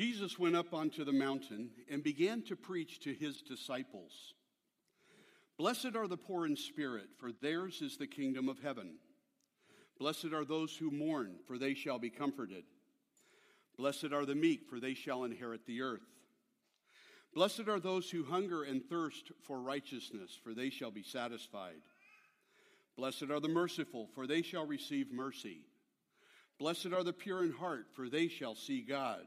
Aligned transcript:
Jesus 0.00 0.38
went 0.38 0.56
up 0.56 0.72
onto 0.72 1.04
the 1.04 1.12
mountain 1.12 1.68
and 1.90 2.02
began 2.02 2.40
to 2.44 2.56
preach 2.56 3.00
to 3.00 3.12
his 3.12 3.42
disciples. 3.42 4.32
Blessed 5.58 5.94
are 5.94 6.08
the 6.08 6.16
poor 6.16 6.46
in 6.46 6.56
spirit, 6.56 7.08
for 7.18 7.32
theirs 7.32 7.82
is 7.82 7.98
the 7.98 8.06
kingdom 8.06 8.48
of 8.48 8.58
heaven. 8.60 8.94
Blessed 9.98 10.32
are 10.32 10.46
those 10.46 10.74
who 10.74 10.90
mourn, 10.90 11.34
for 11.46 11.58
they 11.58 11.74
shall 11.74 11.98
be 11.98 12.08
comforted. 12.08 12.64
Blessed 13.76 14.14
are 14.14 14.24
the 14.24 14.34
meek, 14.34 14.70
for 14.70 14.80
they 14.80 14.94
shall 14.94 15.24
inherit 15.24 15.66
the 15.66 15.82
earth. 15.82 16.08
Blessed 17.34 17.68
are 17.68 17.78
those 17.78 18.10
who 18.10 18.24
hunger 18.24 18.62
and 18.62 18.82
thirst 18.82 19.32
for 19.42 19.60
righteousness, 19.60 20.30
for 20.42 20.54
they 20.54 20.70
shall 20.70 20.90
be 20.90 21.02
satisfied. 21.02 21.82
Blessed 22.96 23.24
are 23.24 23.40
the 23.40 23.48
merciful, 23.48 24.08
for 24.14 24.26
they 24.26 24.40
shall 24.40 24.64
receive 24.64 25.12
mercy. 25.12 25.66
Blessed 26.58 26.94
are 26.94 27.04
the 27.04 27.12
pure 27.12 27.44
in 27.44 27.52
heart, 27.52 27.88
for 27.92 28.08
they 28.08 28.28
shall 28.28 28.54
see 28.54 28.80
God. 28.80 29.26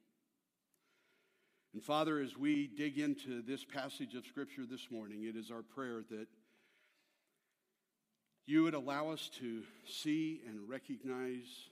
And 1.73 1.81
Father, 1.81 2.19
as 2.19 2.37
we 2.37 2.67
dig 2.67 2.99
into 2.99 3.41
this 3.41 3.63
passage 3.63 4.13
of 4.15 4.25
Scripture 4.25 4.65
this 4.69 4.91
morning, 4.91 5.23
it 5.23 5.37
is 5.37 5.51
our 5.51 5.61
prayer 5.61 6.03
that 6.09 6.27
you 8.45 8.63
would 8.63 8.73
allow 8.73 9.09
us 9.09 9.29
to 9.39 9.63
see 9.87 10.41
and 10.45 10.67
recognize 10.67 11.69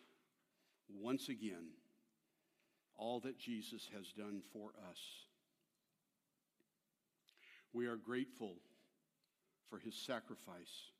once 0.89 1.27
again 1.27 1.73
all 2.95 3.20
that 3.22 3.38
Jesus 3.38 3.89
has 3.94 4.14
done 4.14 4.42
for 4.53 4.70
us. 4.89 5.00
We 7.73 7.88
are 7.88 7.97
grateful 7.97 8.55
for 9.70 9.80
his 9.80 9.95
sacrifice. 9.95 10.92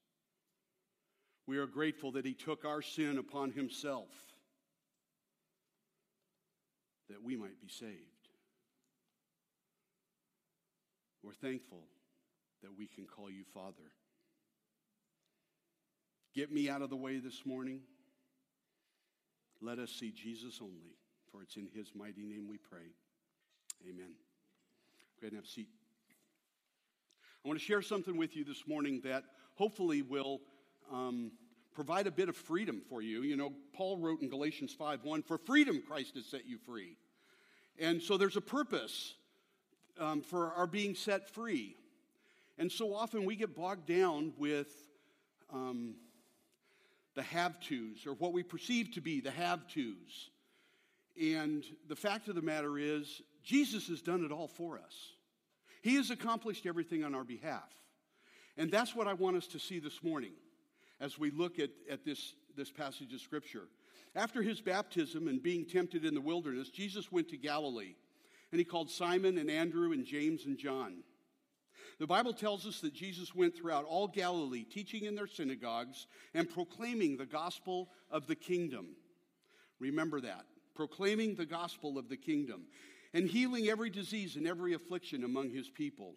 We 1.48 1.58
are 1.58 1.68
grateful 1.68 2.12
that 2.12 2.26
he 2.26 2.34
took 2.34 2.66
our 2.66 2.82
sin 2.82 3.18
upon 3.18 3.52
himself 3.52 4.10
that 7.10 7.24
we 7.24 7.36
might 7.36 7.60
be 7.62 7.70
saved. 7.70 8.19
We're 11.30 11.48
thankful 11.48 11.84
that 12.64 12.76
we 12.76 12.88
can 12.88 13.06
call 13.06 13.30
you 13.30 13.44
Father. 13.54 13.92
Get 16.34 16.52
me 16.52 16.68
out 16.72 16.82
of 16.82 16.90
the 16.90 16.96
way 16.96 17.20
this 17.20 17.46
morning. 17.46 17.82
Let 19.62 19.78
us 19.78 19.92
see 19.92 20.12
Jesus 20.12 20.58
only, 20.60 20.96
for 21.32 21.44
it's 21.44 21.56
in 21.56 21.68
his 21.72 21.92
mighty 21.94 22.24
name 22.24 22.48
we 22.50 22.58
pray. 22.58 22.96
Amen. 23.88 24.14
Go 25.22 25.28
ahead 25.28 25.34
and 25.34 25.36
have 25.36 25.44
a 25.44 25.48
seat. 25.48 25.68
I 27.46 27.48
want 27.48 27.60
to 27.60 27.64
share 27.64 27.84
something 27.84 28.18
with 28.18 28.36
you 28.36 28.44
this 28.44 28.68
morning 28.68 29.00
that 29.04 29.24
hopefully 29.54 30.02
will 30.02 30.42
um, 30.92 31.32
provide 31.76 32.08
a 32.08 32.12
bit 32.12 32.30
of 32.30 32.38
freedom 32.38 32.82
for 32.90 33.04
you. 33.04 33.22
You 33.22 33.38
know, 33.38 33.54
Paul 33.76 34.00
wrote 34.00 34.24
in 34.24 34.30
Galatians 34.30 34.74
5 34.74 35.04
1, 35.04 35.22
For 35.22 35.38
freedom 35.38 35.84
Christ 35.88 36.16
has 36.16 36.26
set 36.26 36.48
you 36.48 36.58
free. 36.58 36.98
And 37.78 38.02
so 38.02 38.18
there's 38.18 38.36
a 38.36 38.42
purpose 38.42 39.14
um, 40.00 40.22
for 40.22 40.54
our 40.54 40.68
being 40.68 40.96
set 40.96 41.30
free. 41.30 41.76
And 42.58 42.72
so 42.72 42.94
often 42.94 43.26
we 43.26 43.36
get 43.36 43.56
bogged 43.56 43.86
down 43.86 44.34
with 44.38 44.68
um, 45.52 45.96
the 47.16 47.24
have 47.24 47.60
tos, 47.60 48.06
or 48.06 48.14
what 48.14 48.34
we 48.34 48.44
perceive 48.44 48.94
to 48.94 49.02
be 49.02 49.22
the 49.22 49.32
have 49.32 49.68
tos. 49.68 50.30
And 51.20 51.64
the 51.88 51.96
fact 51.96 52.28
of 52.28 52.36
the 52.36 52.42
matter 52.42 52.78
is, 52.78 53.22
Jesus 53.44 53.88
has 53.88 54.02
done 54.02 54.24
it 54.24 54.32
all 54.32 54.48
for 54.48 54.78
us. 54.78 55.14
He 55.82 55.96
has 55.96 56.12
accomplished 56.12 56.66
everything 56.66 57.04
on 57.04 57.16
our 57.16 57.24
behalf. 57.24 57.70
And 58.58 58.70
that's 58.70 58.96
what 58.96 59.08
I 59.08 59.14
want 59.14 59.38
us 59.38 59.48
to 59.48 59.60
see 59.60 59.80
this 59.80 60.04
morning 60.04 60.34
as 61.00 61.18
we 61.18 61.32
look 61.32 61.60
at, 61.60 61.70
at 61.90 62.04
this, 62.04 62.34
this 62.58 62.72
passage 62.72 63.14
of 63.14 63.22
Scripture. 63.22 63.68
After 64.16 64.42
his 64.42 64.60
baptism 64.60 65.28
and 65.28 65.42
being 65.42 65.66
tempted 65.66 66.04
in 66.04 66.14
the 66.14 66.22
wilderness, 66.22 66.70
Jesus 66.70 67.12
went 67.12 67.30
to 67.30 67.38
Galilee 67.38 67.96
and 68.52 68.60
he 68.60 68.66
called 68.66 68.90
Simon 68.90 69.38
and 69.38 69.50
Andrew 69.50 69.92
and 69.92 70.06
James 70.06 70.46
and 70.46 70.58
John. 70.58 71.04
The 72.00 72.08
Bible 72.08 72.34
tells 72.34 72.66
us 72.66 72.80
that 72.80 72.94
Jesus 72.94 73.36
went 73.36 73.56
throughout 73.56 73.84
all 73.84 74.08
Galilee, 74.08 74.64
teaching 74.64 75.04
in 75.04 75.16
their 75.16 75.28
synagogues 75.28 76.08
and 76.34 76.50
proclaiming 76.50 77.18
the 77.18 77.26
gospel 77.26 77.90
of 78.10 78.26
the 78.26 78.36
kingdom. 78.36 78.96
Remember 79.80 80.22
that. 80.22 80.46
Proclaiming 80.76 81.36
the 81.36 81.46
gospel 81.46 81.98
of 81.98 82.08
the 82.08 82.16
kingdom 82.16 82.68
and 83.14 83.28
healing 83.28 83.68
every 83.68 83.90
disease 83.90 84.38
and 84.38 84.48
every 84.48 84.74
affliction 84.74 85.26
among 85.26 85.50
his 85.50 85.70
people. 85.70 86.16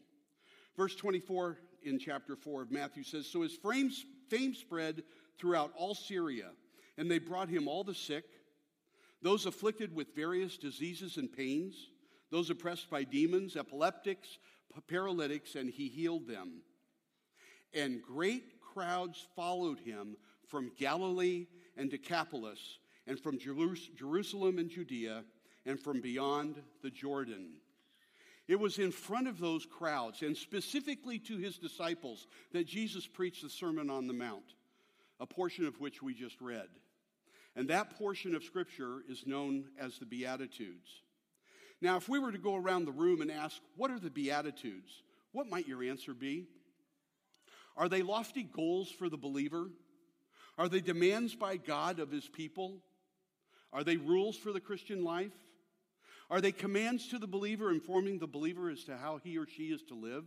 Verse 0.76 0.94
24 0.94 1.58
in 1.82 1.98
chapter 1.98 2.36
4 2.36 2.62
of 2.62 2.70
Matthew 2.70 3.02
says 3.02 3.26
So 3.26 3.42
his 3.42 3.56
fame 3.56 4.54
spread 4.54 5.02
throughout 5.38 5.72
all 5.76 5.94
Syria, 5.94 6.50
and 6.96 7.10
they 7.10 7.18
brought 7.18 7.48
him 7.48 7.66
all 7.66 7.82
the 7.82 7.94
sick, 7.94 8.24
those 9.20 9.46
afflicted 9.46 9.94
with 9.94 10.14
various 10.14 10.56
diseases 10.56 11.16
and 11.16 11.32
pains 11.32 11.88
those 12.32 12.48
oppressed 12.48 12.88
by 12.90 13.04
demons, 13.04 13.56
epileptics, 13.56 14.38
paralytics, 14.88 15.54
and 15.54 15.70
he 15.70 15.88
healed 15.88 16.26
them. 16.26 16.62
And 17.74 18.02
great 18.02 18.60
crowds 18.60 19.26
followed 19.36 19.78
him 19.78 20.16
from 20.48 20.72
Galilee 20.78 21.46
and 21.76 21.90
Decapolis, 21.90 22.78
and 23.06 23.20
from 23.20 23.38
Jerusalem 23.38 24.58
and 24.58 24.70
Judea, 24.70 25.24
and 25.66 25.78
from 25.78 26.00
beyond 26.00 26.56
the 26.82 26.90
Jordan. 26.90 27.50
It 28.48 28.58
was 28.58 28.78
in 28.78 28.92
front 28.92 29.28
of 29.28 29.38
those 29.38 29.66
crowds, 29.66 30.22
and 30.22 30.36
specifically 30.36 31.18
to 31.20 31.36
his 31.36 31.58
disciples, 31.58 32.26
that 32.52 32.66
Jesus 32.66 33.06
preached 33.06 33.42
the 33.42 33.50
Sermon 33.50 33.90
on 33.90 34.06
the 34.06 34.14
Mount, 34.14 34.54
a 35.20 35.26
portion 35.26 35.66
of 35.66 35.80
which 35.80 36.02
we 36.02 36.14
just 36.14 36.40
read. 36.40 36.68
And 37.56 37.68
that 37.68 37.98
portion 37.98 38.34
of 38.34 38.42
Scripture 38.42 39.02
is 39.06 39.26
known 39.26 39.66
as 39.78 39.98
the 39.98 40.06
Beatitudes. 40.06 41.02
Now, 41.82 41.96
if 41.96 42.08
we 42.08 42.20
were 42.20 42.30
to 42.30 42.38
go 42.38 42.54
around 42.54 42.84
the 42.84 42.92
room 42.92 43.20
and 43.20 43.30
ask, 43.30 43.60
what 43.76 43.90
are 43.90 43.98
the 43.98 44.08
Beatitudes? 44.08 45.02
What 45.32 45.48
might 45.48 45.66
your 45.66 45.82
answer 45.82 46.14
be? 46.14 46.46
Are 47.76 47.88
they 47.88 48.02
lofty 48.02 48.44
goals 48.44 48.88
for 48.88 49.08
the 49.08 49.16
believer? 49.16 49.68
Are 50.56 50.68
they 50.68 50.80
demands 50.80 51.34
by 51.34 51.56
God 51.56 51.98
of 51.98 52.12
his 52.12 52.28
people? 52.28 52.78
Are 53.72 53.82
they 53.82 53.96
rules 53.96 54.36
for 54.36 54.52
the 54.52 54.60
Christian 54.60 55.02
life? 55.02 55.32
Are 56.30 56.40
they 56.40 56.52
commands 56.52 57.08
to 57.08 57.18
the 57.18 57.26
believer, 57.26 57.72
informing 57.72 58.20
the 58.20 58.28
believer 58.28 58.70
as 58.70 58.84
to 58.84 58.96
how 58.96 59.16
he 59.16 59.36
or 59.36 59.46
she 59.48 59.64
is 59.64 59.82
to 59.88 59.94
live? 59.94 60.24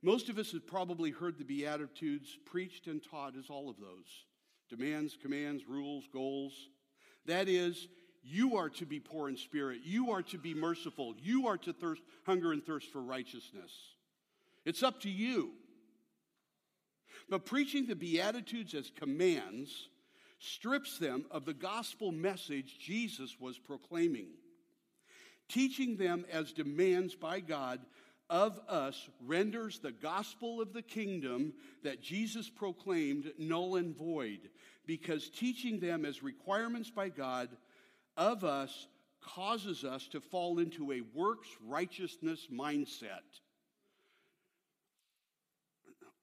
Most 0.00 0.30
of 0.30 0.38
us 0.38 0.52
have 0.52 0.66
probably 0.66 1.10
heard 1.10 1.36
the 1.36 1.44
Beatitudes 1.44 2.38
preached 2.46 2.86
and 2.86 3.02
taught 3.02 3.36
as 3.36 3.50
all 3.50 3.68
of 3.68 3.76
those 3.78 4.24
demands, 4.70 5.18
commands, 5.20 5.68
rules, 5.68 6.08
goals. 6.10 6.54
That 7.26 7.48
is, 7.48 7.88
you 8.24 8.56
are 8.56 8.70
to 8.70 8.86
be 8.86 9.00
poor 9.00 9.28
in 9.28 9.36
spirit. 9.36 9.80
You 9.84 10.10
are 10.12 10.22
to 10.22 10.38
be 10.38 10.54
merciful. 10.54 11.14
You 11.22 11.46
are 11.48 11.58
to 11.58 11.72
thirst, 11.72 12.02
hunger 12.24 12.52
and 12.52 12.64
thirst 12.64 12.90
for 12.90 13.02
righteousness. 13.02 13.72
It's 14.64 14.82
up 14.82 15.00
to 15.02 15.10
you. 15.10 15.52
But 17.28 17.44
preaching 17.44 17.86
the 17.86 17.96
Beatitudes 17.96 18.74
as 18.74 18.90
commands 18.90 19.88
strips 20.38 20.98
them 20.98 21.26
of 21.30 21.44
the 21.44 21.54
gospel 21.54 22.12
message 22.12 22.78
Jesus 22.78 23.36
was 23.38 23.58
proclaiming. 23.58 24.28
Teaching 25.48 25.96
them 25.96 26.24
as 26.32 26.52
demands 26.52 27.14
by 27.14 27.40
God 27.40 27.80
of 28.30 28.58
us 28.68 29.08
renders 29.26 29.78
the 29.78 29.92
gospel 29.92 30.60
of 30.60 30.72
the 30.72 30.82
kingdom 30.82 31.52
that 31.82 32.02
Jesus 32.02 32.48
proclaimed 32.48 33.32
null 33.38 33.76
and 33.76 33.94
void, 33.94 34.48
because 34.86 35.28
teaching 35.28 35.78
them 35.78 36.04
as 36.04 36.22
requirements 36.22 36.90
by 36.90 37.10
God 37.10 37.50
of 38.16 38.44
us 38.44 38.88
causes 39.20 39.84
us 39.84 40.06
to 40.08 40.20
fall 40.20 40.58
into 40.58 40.92
a 40.92 41.00
works 41.14 41.48
righteousness 41.66 42.46
mindset. 42.52 43.22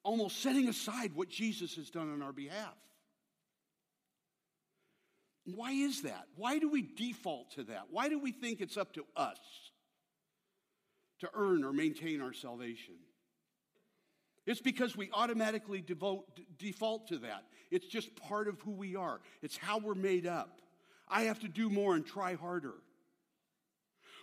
Almost 0.03 0.41
setting 0.41 0.67
aside 0.67 1.11
what 1.15 1.29
Jesus 1.29 1.75
has 1.75 1.89
done 1.89 2.11
on 2.11 2.21
our 2.21 2.33
behalf. 2.33 2.75
Why 5.45 5.71
is 5.71 6.03
that? 6.03 6.27
Why 6.35 6.59
do 6.59 6.69
we 6.69 6.81
default 6.81 7.51
to 7.51 7.63
that? 7.65 7.87
Why 7.89 8.09
do 8.09 8.19
we 8.19 8.31
think 8.31 8.61
it's 8.61 8.77
up 8.77 8.93
to 8.93 9.05
us 9.15 9.39
to 11.19 11.29
earn 11.33 11.63
or 11.63 11.73
maintain 11.73 12.21
our 12.21 12.33
salvation? 12.33 12.95
It's 14.45 14.61
because 14.61 14.95
we 14.95 15.09
automatically 15.13 15.81
devote, 15.81 16.25
default 16.57 17.07
to 17.09 17.19
that. 17.19 17.43
It's 17.69 17.87
just 17.87 18.15
part 18.15 18.47
of 18.47 18.59
who 18.61 18.71
we 18.71 18.95
are, 18.95 19.19
it's 19.41 19.57
how 19.57 19.77
we're 19.79 19.93
made 19.93 20.25
up. 20.25 20.60
I 21.11 21.23
have 21.23 21.39
to 21.39 21.49
do 21.49 21.69
more 21.69 21.93
and 21.93 22.05
try 22.05 22.35
harder. 22.35 22.73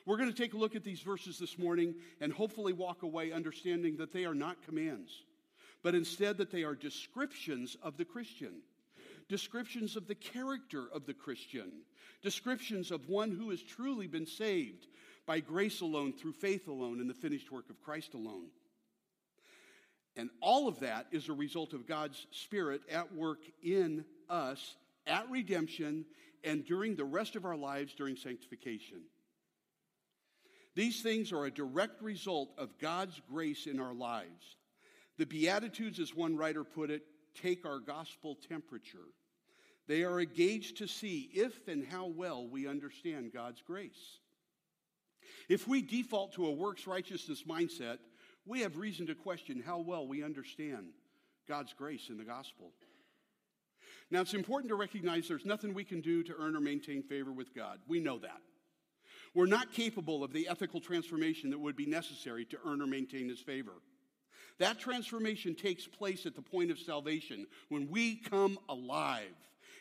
We're 0.07 0.17
going 0.17 0.33
to 0.33 0.37
take 0.37 0.55
a 0.55 0.59
look 0.59 0.75
at 0.75 0.85
these 0.85 1.03
verses 1.03 1.39
this 1.39 1.59
morning 1.59 1.95
and 2.23 2.33
hopefully 2.33 2.73
walk 2.73 3.03
away 3.03 3.31
understanding 3.31 3.99
that 3.99 4.11
they 4.11 4.25
are 4.25 4.35
not 4.35 4.63
commands, 4.65 5.13
but 5.83 5.95
instead 5.95 6.39
that 6.39 6.51
they 6.51 6.65
are 6.65 6.75
descriptions 6.75 7.77
of 7.83 7.99
the 7.99 8.07
Christian, 8.07 8.63
descriptions 9.29 9.97
of 9.97 10.07
the 10.07 10.15
character 10.15 10.87
of 10.95 11.05
the 11.05 11.13
Christian, 11.13 11.71
descriptions 12.23 12.91
of 12.91 13.11
one 13.11 13.31
who 13.31 13.51
has 13.51 13.63
truly 13.63 14.07
been 14.07 14.27
saved 14.27 14.87
by 15.27 15.41
grace 15.41 15.83
alone, 15.83 16.15
through 16.15 16.33
faith 16.33 16.69
alone, 16.69 17.01
in 17.01 17.07
the 17.07 17.13
finished 17.13 17.53
work 17.53 17.69
of 17.69 17.83
Christ 17.83 18.15
alone. 18.15 18.47
And 20.17 20.31
all 20.41 20.69
of 20.69 20.81
that 20.81 21.07
is 21.13 21.29
a 21.29 21.35
result 21.35 21.75
of 21.75 21.87
God's 21.87 22.27
Spirit 22.31 22.81
at 22.91 23.15
work 23.15 23.41
in 23.63 24.07
us 24.31 24.75
at 25.07 25.29
redemption 25.31 26.07
and 26.45 26.65
during 26.65 26.97
the 26.97 27.05
rest 27.05 27.37
of 27.37 27.45
our 27.45 27.57
lives 27.57 27.95
during 27.95 28.17
sanctification. 28.17 29.03
These 30.75 31.03
things 31.03 31.33
are 31.33 31.45
a 31.45 31.51
direct 31.51 32.03
result 32.03 32.51
of 32.57 32.79
God's 32.79 33.21
grace 33.29 33.67
in 33.67 33.81
our 33.81 33.95
lives. 33.95 34.57
The 35.17 35.27
Beatitudes, 35.27 35.99
as 35.99 36.15
one 36.15 36.37
writer 36.37 36.63
put 36.63 36.91
it, 36.91 37.03
take 37.35 37.67
our 37.67 37.81
gospel 37.81 38.39
temperature. 38.49 39.09
They 39.89 40.05
are 40.05 40.19
a 40.19 40.27
gauge 40.27 40.75
to 40.75 40.87
see 40.87 41.31
if 41.33 41.67
and 41.67 41.85
how 41.85 42.07
well 42.07 42.47
we 42.47 42.69
understand 42.69 43.33
God's 43.33 43.63
grace. 43.63 44.19
If 45.49 45.67
we 45.67 45.83
default 45.83 46.35
to 46.35 46.47
a 46.47 46.53
works 46.53 46.87
righteousness 46.87 47.43
mindset, 47.49 47.99
we 48.47 48.61
have 48.61 48.77
reason 48.77 49.07
to 49.07 49.15
question 49.15 49.63
how 49.65 49.79
well 49.79 50.07
we 50.07 50.23
understand 50.23 50.89
God's 51.49 51.73
grace 51.73 52.09
in 52.11 52.19
the 52.19 52.25
gospel. 52.25 52.73
Now, 54.11 54.21
it's 54.21 54.35
important 54.35 54.71
to 54.71 54.75
recognize 54.75 55.29
there's 55.29 55.45
nothing 55.45 55.75
we 55.75 55.85
can 55.85 56.01
do 56.01 56.23
to 56.23 56.35
earn 56.39 56.57
or 56.57 56.61
maintain 56.61 57.03
favor 57.03 57.33
with 57.33 57.55
God. 57.55 57.79
We 57.87 58.01
know 58.01 58.19
that. 58.19 58.41
We're 59.35 59.47
not 59.47 59.73
capable 59.73 60.25
of 60.25 60.33
the 60.33 60.49
ethical 60.49 60.81
transformation 60.81 61.51
that 61.51 61.59
would 61.59 61.77
be 61.77 61.87
necessary 61.87 62.45
to 62.47 62.59
earn 62.65 62.81
or 62.81 62.87
maintain 62.87 63.29
His 63.29 63.41
favor. 63.41 63.75
That 64.59 64.79
transformation 64.79 65.55
takes 65.55 65.87
place 65.87 66.27
at 66.27 66.35
the 66.35 66.43
point 66.43 66.71
of 66.71 66.79
salvation 66.79 67.47
when 67.69 67.91
we 67.91 68.17
come 68.17 68.59
alive. 68.69 69.35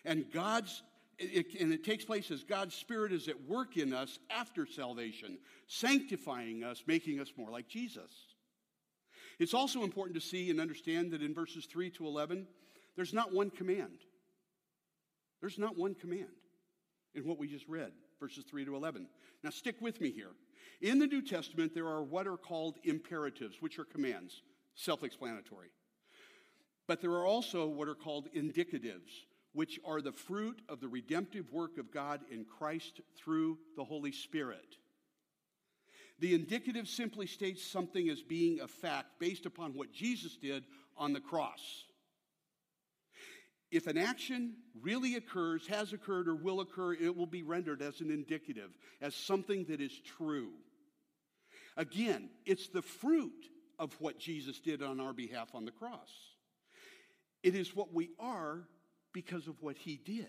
And 0.06 0.26
God's 0.32 0.84
it, 1.20 1.60
and 1.60 1.74
it 1.74 1.84
takes 1.84 2.06
place 2.06 2.30
as 2.30 2.44
God's 2.44 2.76
Spirit 2.76 3.12
is 3.12 3.28
at 3.28 3.42
work 3.48 3.78
in 3.78 3.92
us 3.94 4.20
after 4.30 4.66
salvation, 4.66 5.40
sanctifying 5.68 6.64
us, 6.64 6.84
making 6.86 7.20
us 7.20 7.32
more 7.36 7.50
like 7.50 7.68
Jesus. 7.68 8.12
It's 9.40 9.54
also 9.54 9.84
important 9.84 10.16
to 10.16 10.22
see 10.22 10.50
and 10.50 10.60
understand 10.60 11.12
that 11.12 11.22
in 11.22 11.34
verses 11.34 11.66
3 11.66 11.90
to 11.92 12.06
11, 12.06 12.48
there's 12.96 13.14
not 13.14 13.34
one 13.34 13.50
command. 13.50 14.00
There's 15.42 15.60
not 15.60 15.78
one 15.78 15.96
command 15.96 16.28
in 17.16 17.26
what 17.26 17.38
we 17.38 17.48
just 17.48 17.68
read, 17.68 17.92
verses 18.20 18.46
3 18.50 18.66
to 18.66 18.76
11. 18.76 19.08
Now, 19.44 19.50
stick 19.50 19.76
with 19.82 20.02
me 20.02 20.12
here. 20.12 20.32
In 20.82 21.00
the 21.00 21.08
New 21.08 21.22
Testament, 21.22 21.74
there 21.74 21.88
are 21.88 22.04
what 22.04 22.28
are 22.28 22.38
called 22.38 22.78
imperatives, 22.84 23.58
which 23.62 23.80
are 23.80 23.86
commands, 23.86 24.42
self 24.76 25.04
explanatory. 25.04 25.70
But 26.88 27.02
there 27.02 27.12
are 27.12 27.26
also 27.26 27.68
what 27.68 27.88
are 27.88 27.96
called 27.96 28.30
indicatives, 28.36 29.26
which 29.54 29.80
are 29.86 30.02
the 30.02 30.12
fruit 30.12 30.62
of 30.70 30.80
the 30.80 30.88
redemptive 30.88 31.52
work 31.52 31.78
of 31.78 31.92
God 31.92 32.22
in 32.32 32.46
Christ 32.46 33.02
through 33.18 33.58
the 33.76 33.84
Holy 33.84 34.12
Spirit. 34.12 34.78
The 36.20 36.34
indicative 36.34 36.88
simply 36.88 37.28
states 37.28 37.64
something 37.64 38.10
as 38.10 38.22
being 38.22 38.60
a 38.62 38.68
fact 38.68 39.20
based 39.20 39.46
upon 39.46 39.74
what 39.74 39.92
Jesus 39.92 40.36
did 40.38 40.64
on 40.98 41.14
the 41.14 41.20
cross 41.20 41.84
if 43.72 43.88
an 43.88 43.98
action 43.98 44.54
really 44.82 45.16
occurs, 45.16 45.68
has 45.68 45.92
occurred, 45.94 46.28
or 46.28 46.36
will 46.36 46.62
occur, 46.62 46.94
it 46.94 47.16
will 47.16 47.26
be 47.26 47.44
rendered 47.44 47.82
as 47.82 48.00
an 48.00 48.10
indicative, 48.10 48.70
as 49.02 49.14
something 49.14 49.66
that 49.66 49.82
is 49.82 49.92
true. 50.18 50.52
Again, 51.76 52.30
it's 52.46 52.70
the 52.70 52.82
fruit 52.82 53.50
of 53.78 53.94
what 54.00 54.20
Jesus 54.20 54.60
did 54.60 54.82
on 54.82 55.00
our 55.00 55.14
behalf 55.14 55.50
on 55.54 55.66
the 55.66 55.72
cross. 55.72 56.10
It 57.44 57.56
is 57.56 57.76
what 57.76 57.94
we 57.94 58.10
are 58.20 58.68
because 59.14 59.48
of 59.48 59.62
what 59.62 59.78
he 59.78 59.98
did. 59.98 60.28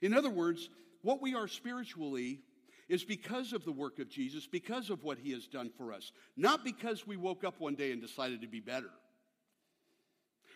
In 0.00 0.14
other 0.14 0.30
words, 0.30 0.70
what 1.02 1.20
we 1.20 1.34
are 1.34 1.48
spiritually 1.48 2.40
is 2.88 3.04
because 3.04 3.52
of 3.52 3.64
the 3.64 3.72
work 3.72 3.98
of 3.98 4.08
Jesus, 4.08 4.46
because 4.46 4.90
of 4.90 5.02
what 5.04 5.18
he 5.18 5.32
has 5.32 5.46
done 5.46 5.70
for 5.76 5.92
us, 5.92 6.12
not 6.36 6.64
because 6.64 7.06
we 7.06 7.16
woke 7.16 7.44
up 7.44 7.60
one 7.60 7.74
day 7.74 7.92
and 7.92 8.00
decided 8.00 8.40
to 8.40 8.46
be 8.46 8.60
better. 8.60 8.90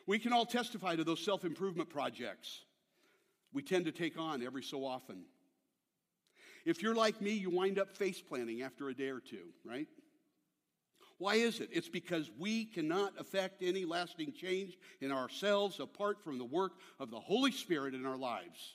We 0.07 0.19
can 0.19 0.33
all 0.33 0.47
testify 0.47 0.97
to 0.97 1.05
those 1.05 1.25
self 1.25 1.45
improvement 1.45 1.91
projects 1.91 2.65
we 3.53 3.63
tend 3.63 3.85
to 3.85 3.93
take 3.93 4.19
on 4.19 4.43
every 4.43 4.63
so 4.63 4.85
often. 4.85 5.25
If 6.65 6.83
you're 6.83 6.95
like 6.95 7.21
me, 7.21 7.33
you 7.33 7.51
wind 7.51 7.79
up 7.79 7.97
face 7.97 8.21
planting 8.21 8.63
after 8.63 8.89
a 8.89 8.95
day 8.95 9.09
or 9.09 9.21
two, 9.21 9.49
right? 9.65 9.89
Why 11.19 11.35
is 11.35 11.61
it? 11.61 11.69
It's 11.73 11.89
because 11.89 12.31
we 12.39 12.65
cannot 12.65 13.13
affect 13.19 13.63
any 13.63 13.85
lasting 13.85 14.33
change 14.33 14.77
in 15.01 15.13
ourselves 15.13 15.81
apart 15.81 16.23
from 16.23 16.39
the 16.39 16.45
work 16.45 16.73
of 16.99 17.11
the 17.11 17.21
Holy 17.21 17.53
Spirit 17.53 17.95
in 17.95 18.07
our 18.07 18.17
lives. 18.17 18.75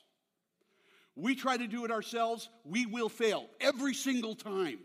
We 1.15 1.35
try 1.35 1.57
to 1.57 1.67
do 1.67 1.83
it 1.83 1.91
ourselves, 1.91 2.49
we 2.63 2.85
will 2.85 3.09
fail 3.09 3.47
every 3.59 3.93
single 3.93 4.35
time. 4.35 4.79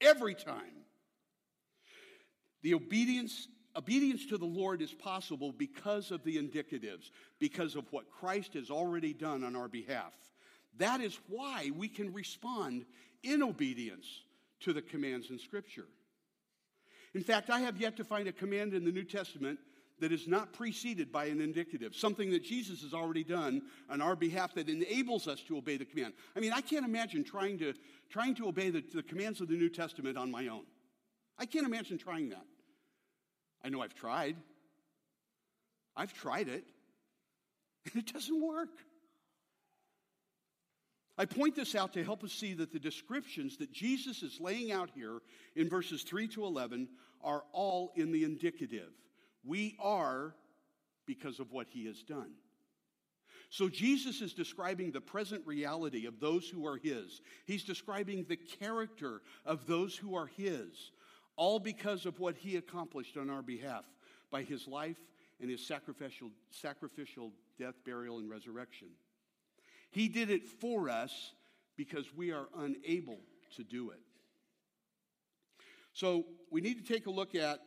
Every 0.00 0.34
time. 0.34 0.84
The 2.62 2.74
obedience 2.74 3.48
Obedience 3.76 4.26
to 4.26 4.38
the 4.38 4.44
Lord 4.44 4.80
is 4.80 4.92
possible 4.92 5.52
because 5.52 6.10
of 6.10 6.22
the 6.22 6.36
indicatives, 6.36 7.10
because 7.40 7.74
of 7.74 7.84
what 7.90 8.10
Christ 8.10 8.54
has 8.54 8.70
already 8.70 9.12
done 9.12 9.42
on 9.42 9.56
our 9.56 9.68
behalf. 9.68 10.12
That 10.78 11.00
is 11.00 11.18
why 11.28 11.70
we 11.76 11.88
can 11.88 12.12
respond 12.12 12.84
in 13.22 13.42
obedience 13.42 14.06
to 14.60 14.72
the 14.72 14.82
commands 14.82 15.30
in 15.30 15.38
Scripture. 15.38 15.86
In 17.14 17.22
fact, 17.22 17.50
I 17.50 17.60
have 17.60 17.76
yet 17.76 17.96
to 17.96 18.04
find 18.04 18.28
a 18.28 18.32
command 18.32 18.74
in 18.74 18.84
the 18.84 18.92
New 18.92 19.04
Testament 19.04 19.58
that 20.00 20.12
is 20.12 20.26
not 20.26 20.52
preceded 20.52 21.12
by 21.12 21.26
an 21.26 21.40
indicative, 21.40 21.94
something 21.94 22.30
that 22.30 22.42
Jesus 22.42 22.82
has 22.82 22.92
already 22.92 23.22
done 23.22 23.62
on 23.88 24.00
our 24.00 24.16
behalf 24.16 24.54
that 24.54 24.68
enables 24.68 25.28
us 25.28 25.40
to 25.42 25.56
obey 25.56 25.76
the 25.76 25.84
command. 25.84 26.14
I 26.36 26.40
mean, 26.40 26.52
I 26.52 26.60
can't 26.60 26.84
imagine 26.84 27.22
trying 27.22 27.58
to, 27.58 27.74
trying 28.10 28.34
to 28.36 28.48
obey 28.48 28.70
the, 28.70 28.82
the 28.94 29.02
commands 29.02 29.40
of 29.40 29.48
the 29.48 29.54
New 29.54 29.68
Testament 29.68 30.18
on 30.18 30.30
my 30.30 30.48
own. 30.48 30.64
I 31.38 31.46
can't 31.46 31.66
imagine 31.66 31.98
trying 31.98 32.30
that. 32.30 32.44
I 33.64 33.70
know 33.70 33.80
I've 33.80 33.94
tried. 33.94 34.36
I've 35.96 36.12
tried 36.12 36.48
it, 36.48 36.64
and 37.86 38.02
it 38.02 38.12
doesn't 38.12 38.40
work. 38.40 38.70
I 41.16 41.26
point 41.26 41.54
this 41.54 41.76
out 41.76 41.92
to 41.92 42.02
help 42.02 42.24
us 42.24 42.32
see 42.32 42.54
that 42.54 42.72
the 42.72 42.80
descriptions 42.80 43.56
that 43.58 43.72
Jesus 43.72 44.22
is 44.22 44.40
laying 44.40 44.72
out 44.72 44.90
here 44.94 45.20
in 45.54 45.68
verses 45.68 46.02
3 46.02 46.26
to 46.28 46.44
11 46.44 46.88
are 47.22 47.44
all 47.52 47.92
in 47.94 48.10
the 48.10 48.24
indicative. 48.24 48.90
We 49.44 49.76
are 49.80 50.34
because 51.06 51.38
of 51.38 51.52
what 51.52 51.68
he 51.70 51.86
has 51.86 52.02
done. 52.02 52.32
So 53.50 53.68
Jesus 53.68 54.20
is 54.20 54.34
describing 54.34 54.90
the 54.90 55.00
present 55.00 55.46
reality 55.46 56.06
of 56.06 56.18
those 56.18 56.48
who 56.48 56.66
are 56.66 56.76
his. 56.76 57.20
He's 57.46 57.62
describing 57.62 58.24
the 58.24 58.36
character 58.36 59.22
of 59.46 59.66
those 59.68 59.96
who 59.96 60.16
are 60.16 60.26
his 60.26 60.90
all 61.36 61.58
because 61.58 62.06
of 62.06 62.20
what 62.20 62.36
he 62.36 62.56
accomplished 62.56 63.16
on 63.16 63.30
our 63.30 63.42
behalf 63.42 63.84
by 64.30 64.42
his 64.42 64.66
life 64.68 64.98
and 65.40 65.50
his 65.50 65.66
sacrificial, 65.66 66.30
sacrificial 66.50 67.32
death, 67.58 67.74
burial, 67.84 68.18
and 68.18 68.30
resurrection. 68.30 68.88
He 69.90 70.08
did 70.08 70.30
it 70.30 70.48
for 70.48 70.88
us 70.88 71.32
because 71.76 72.06
we 72.14 72.32
are 72.32 72.46
unable 72.56 73.18
to 73.56 73.64
do 73.64 73.90
it. 73.90 74.00
So 75.92 76.24
we 76.50 76.60
need 76.60 76.84
to 76.84 76.92
take 76.92 77.06
a 77.06 77.10
look 77.10 77.34
at 77.34 77.60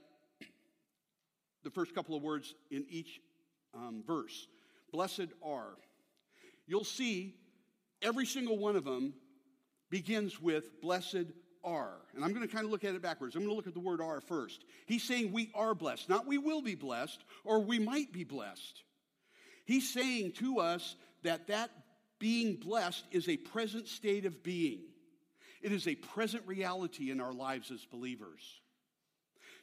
the 1.63 1.69
first 1.69 1.95
couple 1.95 2.15
of 2.15 2.21
words 2.21 2.53
in 2.71 2.85
each 2.89 3.21
um, 3.73 4.03
verse. 4.05 4.47
Blessed 4.91 5.27
are. 5.43 5.77
You'll 6.65 6.83
see 6.83 7.35
every 8.01 8.25
single 8.25 8.57
one 8.57 8.75
of 8.75 8.83
them 8.83 9.13
begins 9.89 10.41
with 10.41 10.81
blessed 10.81 11.27
are. 11.67 11.97
And 12.15 12.23
I'm 12.23 12.33
going 12.33 12.47
to 12.47 12.53
kind 12.53 12.65
of 12.65 12.71
look 12.71 12.83
at 12.83 12.95
it 12.95 13.01
backwards. 13.01 13.35
I'm 13.35 13.41
going 13.41 13.51
to 13.51 13.55
look 13.55 13.67
at 13.67 13.73
the 13.73 13.79
word 13.79 14.01
are 14.01 14.21
first. 14.21 14.63
He's 14.85 15.03
saying 15.03 15.31
we 15.31 15.51
are 15.53 15.75
blessed, 15.75 16.09
not 16.09 16.25
we 16.25 16.37
will 16.37 16.61
be 16.61 16.75
blessed 16.75 17.23
or 17.43 17.59
we 17.59 17.79
might 17.79 18.11
be 18.13 18.23
blessed. 18.23 18.83
He's 19.65 19.89
saying 19.89 20.33
to 20.33 20.59
us 20.59 20.95
that 21.23 21.47
that 21.47 21.69
being 22.19 22.55
blessed 22.55 23.03
is 23.11 23.27
a 23.27 23.37
present 23.37 23.87
state 23.87 24.25
of 24.25 24.43
being. 24.43 24.79
It 25.61 25.71
is 25.71 25.87
a 25.87 25.95
present 25.95 26.43
reality 26.47 27.11
in 27.11 27.19
our 27.19 27.33
lives 27.33 27.71
as 27.71 27.83
believers. 27.85 28.41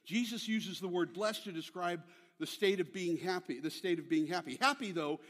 Jesus 0.05 0.47
uses 0.47 0.81
the 0.81 0.89
word 0.89 1.15
blessed 1.15 1.45
to 1.45 1.53
describe 1.53 2.03
the 2.39 2.47
state 2.47 2.81
of 2.81 2.93
being 2.93 3.17
happy, 3.17 3.61
the 3.61 3.71
state 3.71 3.99
of 3.99 4.09
being 4.09 4.27
happy. 4.27 4.59
Happy, 4.61 4.93
though, 4.93 5.21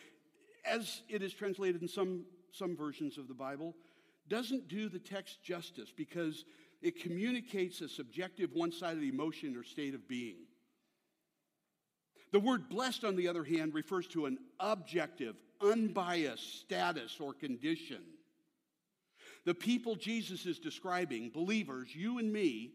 as 0.65 1.03
it 1.09 1.23
is 1.23 1.33
translated 1.33 1.83
in 1.83 1.89
some, 1.89 2.25
some 2.51 2.77
versions 2.77 3.19
of 3.19 3.29
the 3.29 3.35
Bible, 3.35 3.77
doesn't 4.29 4.69
do 4.69 4.89
the 4.89 4.99
text 4.99 5.43
justice 5.43 5.93
because 5.95 6.45
it 6.85 7.01
communicates 7.01 7.81
a 7.81 7.89
subjective, 7.89 8.51
one 8.53 8.71
sided 8.71 9.03
emotion 9.03 9.57
or 9.57 9.65
state 9.65 9.95
of 9.95 10.07
being. 10.07 10.37
The 12.31 12.41
word 12.41 12.69
blessed, 12.69 13.05
on 13.05 13.17
the 13.17 13.27
other 13.27 13.43
hand, 13.43 13.73
refers 13.73 14.07
to 14.09 14.27
an 14.27 14.37
objective, 14.61 15.35
unbiased 15.63 16.61
status 16.61 17.17
or 17.21 17.33
condition. 17.33 18.03
The 19.47 19.55
people 19.55 19.97
Jesus 19.97 20.45
is 20.45 20.59
describing, 20.59 21.31
believers, 21.31 21.89
you 21.97 22.19
and 22.19 22.31
me, 22.31 22.73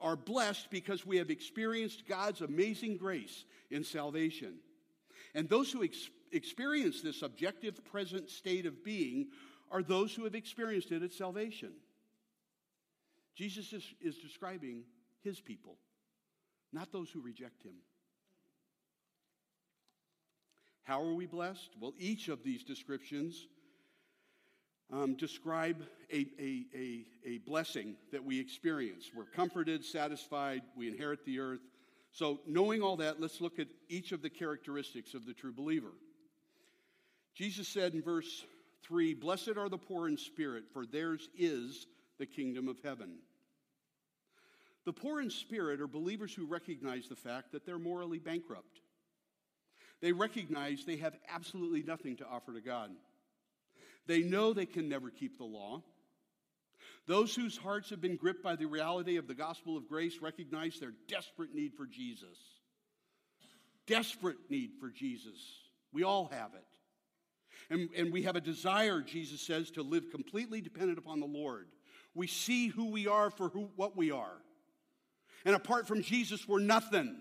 are 0.00 0.16
blessed 0.16 0.70
because 0.70 1.04
we 1.04 1.18
have 1.18 1.28
experienced 1.28 2.08
God's 2.08 2.40
amazing 2.40 2.96
grace 2.96 3.44
in 3.70 3.84
salvation. 3.84 4.54
And 5.34 5.50
those 5.50 5.70
who 5.70 5.84
ex- 5.84 6.08
experience 6.32 7.02
this 7.02 7.20
objective 7.20 7.84
present 7.84 8.30
state 8.30 8.64
of 8.64 8.82
being 8.82 9.28
are 9.70 9.82
those 9.82 10.14
who 10.14 10.24
have 10.24 10.34
experienced 10.34 10.92
it 10.92 11.02
at 11.02 11.12
salvation. 11.12 11.72
Jesus 13.34 13.72
is, 13.72 13.84
is 14.00 14.16
describing 14.18 14.84
his 15.22 15.40
people, 15.40 15.76
not 16.72 16.92
those 16.92 17.10
who 17.10 17.20
reject 17.20 17.62
him. 17.62 17.74
How 20.84 21.02
are 21.02 21.14
we 21.14 21.26
blessed? 21.26 21.70
Well, 21.80 21.94
each 21.98 22.28
of 22.28 22.44
these 22.44 22.62
descriptions 22.62 23.46
um, 24.92 25.16
describe 25.16 25.82
a, 26.12 26.26
a, 26.38 26.66
a, 26.74 27.04
a 27.24 27.38
blessing 27.38 27.96
that 28.12 28.22
we 28.22 28.38
experience. 28.38 29.10
We're 29.14 29.24
comforted, 29.24 29.84
satisfied, 29.84 30.62
we 30.76 30.88
inherit 30.88 31.24
the 31.24 31.40
earth. 31.40 31.60
So, 32.12 32.40
knowing 32.46 32.82
all 32.82 32.96
that, 32.98 33.20
let's 33.20 33.40
look 33.40 33.58
at 33.58 33.66
each 33.88 34.12
of 34.12 34.22
the 34.22 34.30
characteristics 34.30 35.14
of 35.14 35.26
the 35.26 35.32
true 35.32 35.52
believer. 35.52 35.92
Jesus 37.34 37.66
said 37.66 37.94
in 37.94 38.02
verse 38.02 38.44
3 38.82 39.14
Blessed 39.14 39.56
are 39.56 39.68
the 39.68 39.78
poor 39.78 40.06
in 40.06 40.16
spirit, 40.16 40.64
for 40.72 40.86
theirs 40.86 41.28
is 41.36 41.86
the 42.24 42.42
kingdom 42.42 42.68
of 42.68 42.78
heaven. 42.82 43.18
The 44.86 44.94
poor 44.94 45.20
in 45.20 45.28
spirit 45.28 45.82
are 45.82 45.86
believers 45.86 46.32
who 46.32 46.46
recognize 46.46 47.06
the 47.06 47.16
fact 47.16 47.52
that 47.52 47.66
they're 47.66 47.78
morally 47.78 48.18
bankrupt. 48.18 48.80
They 50.00 50.12
recognize 50.12 50.84
they 50.84 50.96
have 50.96 51.14
absolutely 51.28 51.82
nothing 51.82 52.16
to 52.16 52.26
offer 52.26 52.54
to 52.54 52.62
God. 52.62 52.90
They 54.06 54.22
know 54.22 54.54
they 54.54 54.64
can 54.64 54.88
never 54.88 55.10
keep 55.10 55.36
the 55.36 55.44
law. 55.44 55.82
Those 57.06 57.34
whose 57.34 57.58
hearts 57.58 57.90
have 57.90 58.00
been 58.00 58.16
gripped 58.16 58.42
by 58.42 58.56
the 58.56 58.66
reality 58.66 59.18
of 59.18 59.28
the 59.28 59.34
gospel 59.34 59.76
of 59.76 59.86
grace 59.86 60.22
recognize 60.22 60.80
their 60.80 60.94
desperate 61.08 61.54
need 61.54 61.74
for 61.74 61.86
Jesus. 61.86 62.38
Desperate 63.86 64.38
need 64.48 64.70
for 64.80 64.88
Jesus. 64.88 65.38
We 65.92 66.04
all 66.04 66.30
have 66.32 66.52
it. 66.54 66.64
And, 67.68 67.90
and 67.94 68.12
we 68.12 68.22
have 68.22 68.36
a 68.36 68.40
desire, 68.40 69.02
Jesus 69.02 69.42
says, 69.42 69.70
to 69.72 69.82
live 69.82 70.10
completely 70.10 70.62
dependent 70.62 70.98
upon 70.98 71.20
the 71.20 71.26
Lord. 71.26 71.66
We 72.14 72.26
see 72.26 72.68
who 72.68 72.90
we 72.90 73.06
are 73.06 73.30
for 73.30 73.48
who, 73.48 73.70
what 73.76 73.96
we 73.96 74.10
are. 74.10 74.38
And 75.44 75.54
apart 75.54 75.86
from 75.86 76.02
Jesus, 76.02 76.48
we're 76.48 76.60
nothing. 76.60 77.16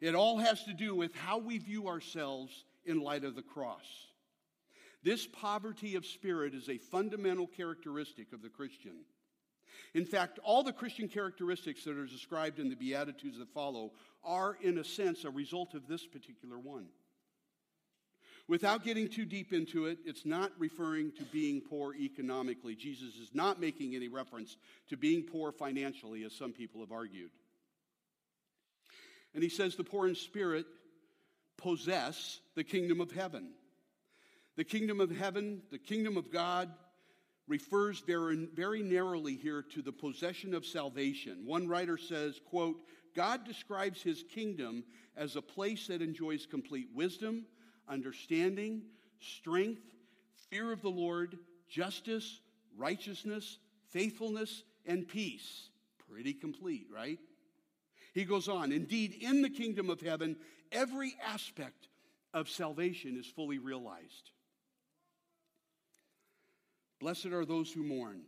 It 0.00 0.14
all 0.14 0.38
has 0.38 0.64
to 0.64 0.74
do 0.74 0.94
with 0.94 1.14
how 1.14 1.38
we 1.38 1.58
view 1.58 1.88
ourselves 1.88 2.64
in 2.84 3.00
light 3.00 3.24
of 3.24 3.36
the 3.36 3.42
cross. 3.42 3.86
This 5.02 5.26
poverty 5.26 5.96
of 5.96 6.06
spirit 6.06 6.54
is 6.54 6.68
a 6.68 6.78
fundamental 6.78 7.46
characteristic 7.46 8.32
of 8.32 8.42
the 8.42 8.48
Christian. 8.48 9.04
In 9.92 10.06
fact, 10.06 10.38
all 10.42 10.62
the 10.62 10.72
Christian 10.72 11.08
characteristics 11.08 11.84
that 11.84 11.96
are 11.96 12.06
described 12.06 12.58
in 12.58 12.68
the 12.68 12.74
Beatitudes 12.74 13.38
that 13.38 13.52
follow 13.52 13.92
are, 14.24 14.56
in 14.60 14.78
a 14.78 14.84
sense, 14.84 15.24
a 15.24 15.30
result 15.30 15.74
of 15.74 15.86
this 15.86 16.06
particular 16.06 16.58
one. 16.58 16.86
Without 18.46 18.84
getting 18.84 19.08
too 19.08 19.24
deep 19.24 19.52
into 19.54 19.86
it, 19.86 19.98
it's 20.04 20.26
not 20.26 20.52
referring 20.58 21.12
to 21.12 21.24
being 21.24 21.62
poor 21.62 21.94
economically. 21.94 22.74
Jesus 22.74 23.14
is 23.16 23.30
not 23.32 23.58
making 23.58 23.94
any 23.94 24.08
reference 24.08 24.56
to 24.90 24.98
being 24.98 25.22
poor 25.22 25.50
financially, 25.50 26.24
as 26.24 26.34
some 26.34 26.52
people 26.52 26.80
have 26.80 26.92
argued. 26.92 27.30
And 29.34 29.42
he 29.42 29.48
says 29.48 29.76
the 29.76 29.84
poor 29.84 30.06
in 30.06 30.14
spirit 30.14 30.66
possess 31.56 32.40
the 32.54 32.64
kingdom 32.64 33.00
of 33.00 33.12
heaven. 33.12 33.52
The 34.56 34.64
kingdom 34.64 35.00
of 35.00 35.10
heaven, 35.10 35.62
the 35.70 35.78
kingdom 35.78 36.16
of 36.16 36.30
God, 36.30 36.70
refers 37.48 38.00
very, 38.00 38.48
very 38.54 38.82
narrowly 38.82 39.36
here 39.36 39.62
to 39.74 39.82
the 39.82 39.92
possession 39.92 40.54
of 40.54 40.64
salvation. 40.64 41.44
One 41.44 41.66
writer 41.66 41.98
says, 41.98 42.40
quote, 42.50 42.76
God 43.16 43.44
describes 43.44 44.02
his 44.02 44.22
kingdom 44.22 44.84
as 45.16 45.36
a 45.36 45.42
place 45.42 45.86
that 45.88 46.02
enjoys 46.02 46.46
complete 46.46 46.88
wisdom, 46.94 47.46
understanding, 47.88 48.82
strength, 49.20 49.82
fear 50.50 50.72
of 50.72 50.82
the 50.82 50.90
Lord, 50.90 51.38
justice, 51.68 52.40
righteousness, 52.76 53.58
faithfulness, 53.88 54.62
and 54.86 55.06
peace. 55.06 55.68
Pretty 56.10 56.34
complete, 56.34 56.86
right? 56.92 57.18
He 58.12 58.24
goes 58.24 58.48
on, 58.48 58.70
indeed, 58.72 59.16
in 59.20 59.42
the 59.42 59.50
kingdom 59.50 59.90
of 59.90 60.00
heaven, 60.00 60.36
every 60.70 61.14
aspect 61.26 61.88
of 62.32 62.48
salvation 62.48 63.16
is 63.18 63.26
fully 63.26 63.58
realized. 63.58 64.30
Blessed 67.00 67.26
are 67.26 67.44
those 67.44 67.72
who 67.72 67.82
mourn, 67.82 68.22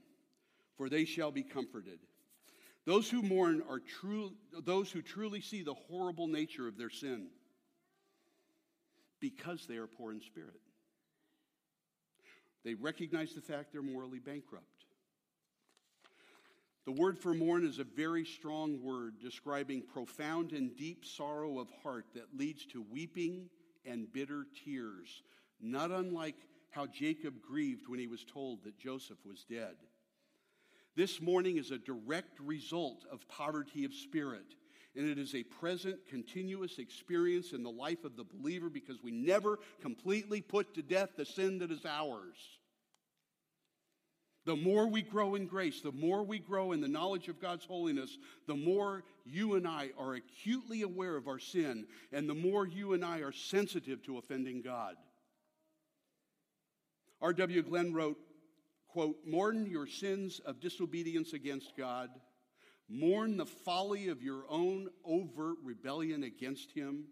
for 0.76 0.88
they 0.88 1.04
shall 1.04 1.30
be 1.30 1.42
comforted. 1.42 2.00
Those 2.84 3.08
who 3.08 3.22
mourn 3.22 3.62
are 3.68 3.80
true, 3.80 4.32
those 4.64 4.90
who 4.90 5.02
truly 5.02 5.40
see 5.40 5.62
the 5.62 5.74
horrible 5.74 6.26
nature 6.26 6.68
of 6.68 6.76
their 6.76 6.90
sin 6.90 7.28
because 9.20 9.66
they 9.66 9.76
are 9.76 9.86
poor 9.86 10.12
in 10.12 10.20
spirit. 10.20 10.60
They 12.64 12.74
recognize 12.74 13.32
the 13.32 13.40
fact 13.40 13.72
they're 13.72 13.82
morally 13.82 14.18
bankrupt. 14.18 14.64
The 16.84 16.92
word 16.92 17.18
for 17.18 17.34
mourn 17.34 17.64
is 17.66 17.78
a 17.78 17.84
very 17.84 18.24
strong 18.24 18.80
word 18.82 19.14
describing 19.20 19.82
profound 19.82 20.52
and 20.52 20.76
deep 20.76 21.04
sorrow 21.04 21.58
of 21.58 21.68
heart 21.82 22.06
that 22.14 22.36
leads 22.36 22.64
to 22.66 22.84
weeping 22.90 23.48
and 23.84 24.12
bitter 24.12 24.46
tears, 24.64 25.22
not 25.60 25.90
unlike 25.90 26.36
how 26.70 26.86
Jacob 26.86 27.40
grieved 27.40 27.88
when 27.88 27.98
he 27.98 28.06
was 28.06 28.24
told 28.24 28.62
that 28.64 28.78
Joseph 28.78 29.18
was 29.24 29.44
dead. 29.44 29.76
This 30.94 31.20
mourning 31.20 31.56
is 31.56 31.70
a 31.72 31.78
direct 31.78 32.38
result 32.40 33.04
of 33.10 33.28
poverty 33.28 33.84
of 33.84 33.92
spirit 33.92 34.54
and 34.96 35.08
it 35.08 35.18
is 35.18 35.34
a 35.34 35.42
present, 35.42 35.98
continuous 36.08 36.78
experience 36.78 37.52
in 37.52 37.62
the 37.62 37.70
life 37.70 38.04
of 38.04 38.16
the 38.16 38.24
believer 38.24 38.68
because 38.68 39.02
we 39.02 39.10
never 39.10 39.58
completely 39.80 40.40
put 40.40 40.74
to 40.74 40.82
death 40.82 41.10
the 41.16 41.24
sin 41.24 41.58
that 41.58 41.70
is 41.70 41.84
ours. 41.84 42.36
The 44.46 44.56
more 44.56 44.86
we 44.86 45.02
grow 45.02 45.34
in 45.34 45.46
grace, 45.46 45.80
the 45.80 45.90
more 45.90 46.22
we 46.22 46.38
grow 46.38 46.70
in 46.70 46.80
the 46.80 46.86
knowledge 46.86 47.26
of 47.26 47.40
God's 47.40 47.64
holiness, 47.64 48.16
the 48.46 48.54
more 48.54 49.02
you 49.24 49.56
and 49.56 49.66
I 49.66 49.90
are 49.98 50.14
acutely 50.14 50.82
aware 50.82 51.16
of 51.16 51.26
our 51.26 51.40
sin, 51.40 51.86
and 52.12 52.28
the 52.28 52.34
more 52.34 52.64
you 52.64 52.92
and 52.92 53.04
I 53.04 53.18
are 53.18 53.32
sensitive 53.32 54.04
to 54.04 54.18
offending 54.18 54.62
God. 54.62 54.94
R.W. 57.20 57.62
Glenn 57.62 57.92
wrote, 57.92 58.18
quote, 58.86 59.16
Mourn 59.26 59.66
your 59.66 59.88
sins 59.88 60.40
of 60.46 60.60
disobedience 60.60 61.32
against 61.32 61.76
God 61.76 62.10
Mourn 62.88 63.36
the 63.36 63.46
folly 63.46 64.08
of 64.08 64.22
your 64.22 64.44
own 64.48 64.88
overt 65.04 65.56
rebellion 65.62 66.22
against 66.22 66.72
Him, 66.72 67.06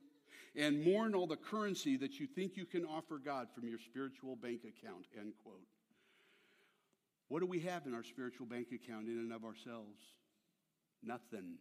and 0.56 0.84
mourn 0.84 1.14
all 1.14 1.26
the 1.26 1.36
currency 1.36 1.96
that 1.96 2.20
you 2.20 2.26
think 2.26 2.56
you 2.56 2.64
can 2.64 2.84
offer 2.84 3.18
God 3.18 3.48
from 3.54 3.66
your 3.66 3.78
spiritual 3.78 4.36
bank 4.36 4.60
account. 4.60 5.06
End 5.18 5.32
quote. 5.42 5.66
What 7.28 7.40
do 7.40 7.46
we 7.46 7.60
have 7.60 7.86
in 7.86 7.94
our 7.94 8.04
spiritual 8.04 8.46
bank 8.46 8.68
account 8.72 9.08
in 9.08 9.18
and 9.18 9.32
of 9.32 9.44
ourselves? 9.44 10.00
Nothing. 11.02 11.56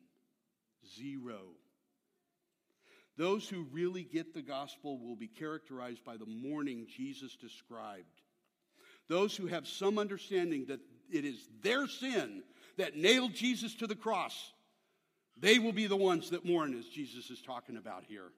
Zero. 0.95 1.55
Those 3.17 3.47
who 3.47 3.65
really 3.71 4.03
get 4.03 4.33
the 4.33 4.41
gospel 4.41 4.99
will 4.99 5.15
be 5.15 5.27
characterized 5.27 6.03
by 6.03 6.17
the 6.17 6.25
mourning 6.25 6.87
Jesus 6.87 7.35
described. 7.35 8.21
Those 9.07 9.35
who 9.35 9.47
have 9.47 9.67
some 9.67 9.97
understanding 9.97 10.65
that 10.67 10.79
it 11.11 11.25
is 11.25 11.47
their 11.61 11.87
sin 11.87 12.43
that 12.77 12.97
nailed 12.97 13.33
Jesus 13.33 13.75
to 13.75 13.87
the 13.87 13.95
cross, 13.95 14.51
they 15.37 15.59
will 15.59 15.71
be 15.71 15.87
the 15.87 15.95
ones 15.95 16.29
that 16.29 16.45
mourn, 16.45 16.77
as 16.77 16.85
Jesus 16.85 17.29
is 17.29 17.41
talking 17.41 17.77
about 17.77 18.03
here. 18.07 18.31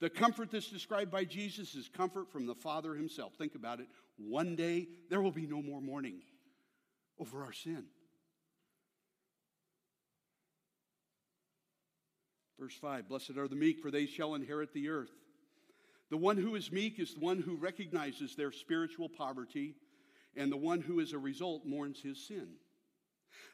The 0.00 0.10
comfort 0.10 0.50
that's 0.50 0.70
described 0.70 1.10
by 1.10 1.24
Jesus 1.24 1.74
is 1.74 1.88
comfort 1.88 2.30
from 2.30 2.46
the 2.46 2.54
Father 2.54 2.94
Himself. 2.94 3.34
Think 3.34 3.54
about 3.54 3.80
it. 3.80 3.86
One 4.16 4.56
day, 4.56 4.88
there 5.10 5.20
will 5.20 5.30
be 5.30 5.46
no 5.46 5.62
more 5.62 5.80
mourning 5.80 6.22
over 7.18 7.44
our 7.44 7.52
sin. 7.52 7.84
Verse 12.58 12.74
5 12.74 13.08
Blessed 13.08 13.36
are 13.36 13.48
the 13.48 13.56
meek, 13.56 13.80
for 13.80 13.90
they 13.90 14.06
shall 14.06 14.34
inherit 14.34 14.72
the 14.72 14.88
earth. 14.88 15.12
The 16.10 16.16
one 16.16 16.36
who 16.36 16.56
is 16.56 16.72
meek 16.72 16.98
is 16.98 17.14
the 17.14 17.20
one 17.20 17.40
who 17.40 17.56
recognizes 17.56 18.34
their 18.34 18.52
spiritual 18.52 19.08
poverty, 19.08 19.76
and 20.36 20.50
the 20.50 20.56
one 20.56 20.80
who, 20.80 21.00
as 21.00 21.12
a 21.12 21.18
result, 21.18 21.64
mourns 21.64 22.00
his 22.00 22.26
sin 22.26 22.48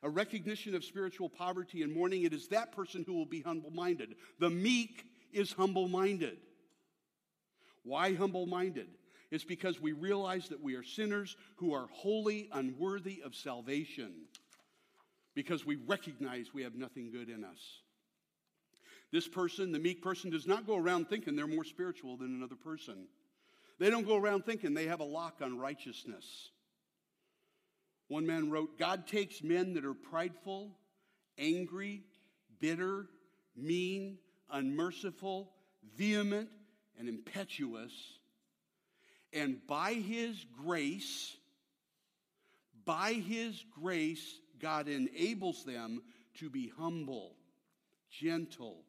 a 0.03 0.11
recognition 0.11 0.75
of 0.75 0.85
spiritual 0.85 1.29
poverty 1.29 1.83
and 1.83 1.95
mourning, 1.95 2.23
it 2.23 2.33
is 2.33 2.49
that 2.49 2.73
person 2.73 3.05
who 3.07 3.15
will 3.15 3.27
be 3.27 3.41
humble 3.41 3.71
minded. 3.71 4.15
The 4.39 4.51
meek 4.51 5.05
is 5.33 5.53
humble 5.53 5.89
minded. 5.89 6.39
Why 7.85 8.15
humble 8.15 8.47
minded? 8.47 8.89
It's 9.31 9.45
because 9.45 9.81
we 9.81 9.93
realize 9.93 10.49
that 10.49 10.63
we 10.63 10.75
are 10.75 10.83
sinners 10.83 11.37
who 11.57 11.75
are 11.75 11.89
wholly 11.93 12.49
unworthy 12.53 13.23
of 13.25 13.35
salvation, 13.35 14.13
because 15.35 15.67
we 15.67 15.77
recognize 15.77 16.55
we 16.55 16.63
have 16.63 16.75
nothing 16.75 17.11
good 17.11 17.29
in 17.29 17.45
us. 17.45 17.83
This 19.13 19.29
person, 19.29 19.73
the 19.73 19.79
meek 19.79 20.03
person, 20.03 20.31
does 20.31 20.47
not 20.47 20.67
go 20.67 20.77
around 20.77 21.09
thinking 21.09 21.37
they're 21.37 21.47
more 21.47 21.65
spiritual 21.65 22.17
than 22.17 22.35
another 22.35 22.57
person. 22.57 23.07
They 23.79 23.91
don't 23.91 24.07
go 24.07 24.17
around 24.17 24.45
thinking 24.45 24.75
they 24.75 24.87
have 24.87 25.01
a 25.01 25.05
lock 25.05 25.37
on 25.41 25.59
righteousness. 25.59 26.51
One 28.09 28.27
man 28.27 28.51
wrote 28.51 28.79
God 28.79 29.07
takes 29.07 29.43
men 29.43 29.75
that 29.75 29.85
are 29.85 29.95
prideful, 29.95 30.77
angry, 31.37 32.03
bitter, 32.59 33.07
mean, 33.55 34.19
unmerciful, 34.51 35.53
vehement, 35.97 36.49
and 36.99 37.09
impetuous, 37.09 37.93
and 39.33 39.65
by 39.67 39.93
his 39.93 40.45
grace, 40.65 41.37
by 42.85 43.13
his 43.13 43.63
grace, 43.79 44.41
God 44.59 44.89
enables 44.89 45.65
them 45.65 46.03
to 46.39 46.49
be 46.49 46.73
humble, 46.79 47.37
gentle, 48.11 48.85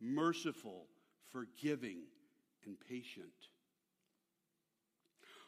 merciful, 0.00 0.86
forgiving, 1.30 2.02
and 2.66 2.76
patient. 2.88 3.28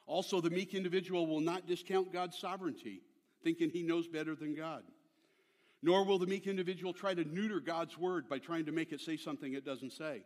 Also, 0.07 0.41
the 0.41 0.51
meek 0.51 0.75
individual 0.75 1.27
will 1.27 1.41
not 1.41 1.67
discount 1.67 2.13
God's 2.13 2.39
sovereignty, 2.39 3.03
thinking 3.47 3.71
he 3.71 3.85
knows 3.85 4.09
better 4.09 4.35
than 4.35 4.57
God. 4.57 4.83
Nor 5.81 6.05
will 6.05 6.19
the 6.19 6.27
meek 6.27 6.49
individual 6.49 6.93
try 6.93 7.15
to 7.15 7.23
neuter 7.23 7.61
God's 7.61 7.97
word 7.97 8.29
by 8.29 8.41
trying 8.41 8.65
to 8.67 8.73
make 8.73 8.91
it 8.91 9.01
say 9.01 9.17
something 9.17 9.53
it 9.53 9.65
doesn't 9.65 9.93
say. 9.93 10.23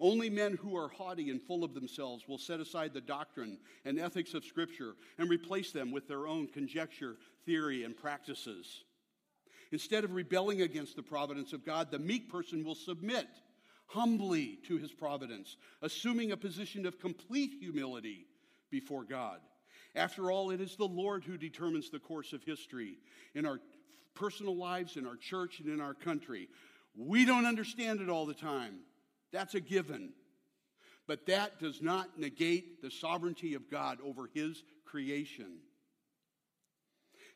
Only 0.00 0.30
men 0.30 0.56
who 0.56 0.74
are 0.74 0.88
haughty 0.88 1.28
and 1.28 1.42
full 1.42 1.64
of 1.64 1.74
themselves 1.74 2.26
will 2.26 2.38
set 2.38 2.60
aside 2.60 2.94
the 2.94 3.02
doctrine 3.02 3.58
and 3.84 4.00
ethics 4.00 4.32
of 4.32 4.42
Scripture 4.42 4.94
and 5.18 5.28
replace 5.28 5.70
them 5.70 5.92
with 5.92 6.08
their 6.08 6.26
own 6.26 6.46
conjecture, 6.46 7.16
theory, 7.44 7.84
and 7.84 7.94
practices. 7.94 8.84
Instead 9.70 10.04
of 10.04 10.14
rebelling 10.14 10.62
against 10.62 10.96
the 10.96 11.02
providence 11.02 11.52
of 11.52 11.66
God, 11.66 11.90
the 11.90 11.98
meek 11.98 12.30
person 12.30 12.64
will 12.64 12.74
submit 12.74 13.26
humbly 13.88 14.60
to 14.66 14.78
his 14.78 14.92
providence, 14.92 15.58
assuming 15.82 16.32
a 16.32 16.38
position 16.38 16.86
of 16.86 16.98
complete 16.98 17.52
humility 17.60 18.24
before 18.70 19.04
God. 19.04 19.40
After 19.94 20.30
all, 20.30 20.50
it 20.50 20.60
is 20.60 20.76
the 20.76 20.84
Lord 20.84 21.24
who 21.24 21.36
determines 21.36 21.90
the 21.90 22.00
course 22.00 22.32
of 22.32 22.42
history 22.42 22.98
in 23.34 23.46
our 23.46 23.60
personal 24.14 24.56
lives, 24.56 24.96
in 24.96 25.06
our 25.06 25.16
church, 25.16 25.60
and 25.60 25.68
in 25.68 25.80
our 25.80 25.94
country. 25.94 26.48
We 26.96 27.24
don't 27.24 27.46
understand 27.46 28.00
it 28.00 28.08
all 28.08 28.26
the 28.26 28.34
time. 28.34 28.80
That's 29.32 29.54
a 29.54 29.60
given. 29.60 30.12
But 31.06 31.26
that 31.26 31.60
does 31.60 31.82
not 31.82 32.18
negate 32.18 32.80
the 32.82 32.90
sovereignty 32.90 33.54
of 33.54 33.70
God 33.70 33.98
over 34.04 34.28
his 34.32 34.62
creation. 34.84 35.58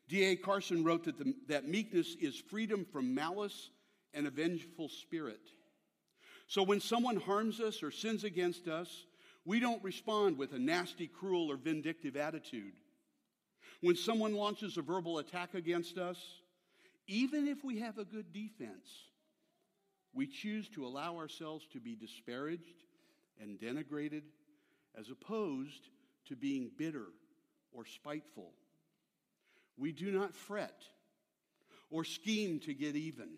D.A. 0.07 0.35
Carson 0.35 0.83
wrote 0.83 1.03
that, 1.03 1.19
the, 1.19 1.35
that 1.47 1.67
meekness 1.67 2.15
is 2.19 2.41
freedom 2.49 2.85
from 2.91 3.13
malice 3.13 3.69
and 4.13 4.25
a 4.25 4.31
vengeful 4.31 4.89
spirit. 4.89 5.41
So 6.47 6.63
when 6.63 6.81
someone 6.81 7.17
harms 7.17 7.59
us 7.59 7.83
or 7.83 7.91
sins 7.91 8.23
against 8.23 8.67
us, 8.67 9.05
we 9.49 9.59
don't 9.59 9.83
respond 9.83 10.37
with 10.37 10.53
a 10.53 10.59
nasty, 10.59 11.07
cruel, 11.07 11.51
or 11.51 11.57
vindictive 11.57 12.15
attitude. 12.15 12.73
When 13.81 13.95
someone 13.95 14.35
launches 14.35 14.77
a 14.77 14.83
verbal 14.83 15.17
attack 15.17 15.55
against 15.55 15.97
us, 15.97 16.19
even 17.07 17.47
if 17.47 17.63
we 17.63 17.79
have 17.79 17.97
a 17.97 18.05
good 18.05 18.31
defense, 18.31 18.87
we 20.13 20.27
choose 20.27 20.69
to 20.75 20.85
allow 20.85 21.17
ourselves 21.17 21.65
to 21.73 21.79
be 21.79 21.95
disparaged 21.95 22.83
and 23.41 23.59
denigrated 23.59 24.21
as 24.95 25.09
opposed 25.09 25.89
to 26.27 26.35
being 26.35 26.69
bitter 26.77 27.07
or 27.71 27.87
spiteful. 27.87 28.51
We 29.79 29.93
do 29.93 30.11
not 30.11 30.35
fret 30.35 30.83
or 31.89 32.03
scheme 32.03 32.59
to 32.65 32.75
get 32.75 32.95
even. 32.95 33.29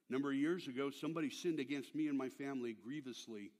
number 0.11 0.29
of 0.29 0.35
years 0.35 0.67
ago, 0.67 0.89
somebody 0.89 1.29
sinned 1.29 1.59
against 1.59 1.95
me 1.95 2.07
and 2.07 2.17
my 2.17 2.29
family 2.29 2.75
grievously. 2.83 3.51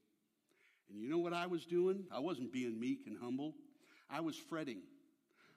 And 0.90 1.02
you 1.02 1.10
know 1.10 1.18
what 1.18 1.34
I 1.34 1.48
was 1.48 1.66
doing? 1.66 2.04
I 2.12 2.20
wasn't 2.20 2.52
being 2.52 2.80
meek 2.80 3.08
and 3.08 3.18
humble. 3.18 3.54
I 4.10 4.20
was 4.20 4.36
fretting. 4.36 4.82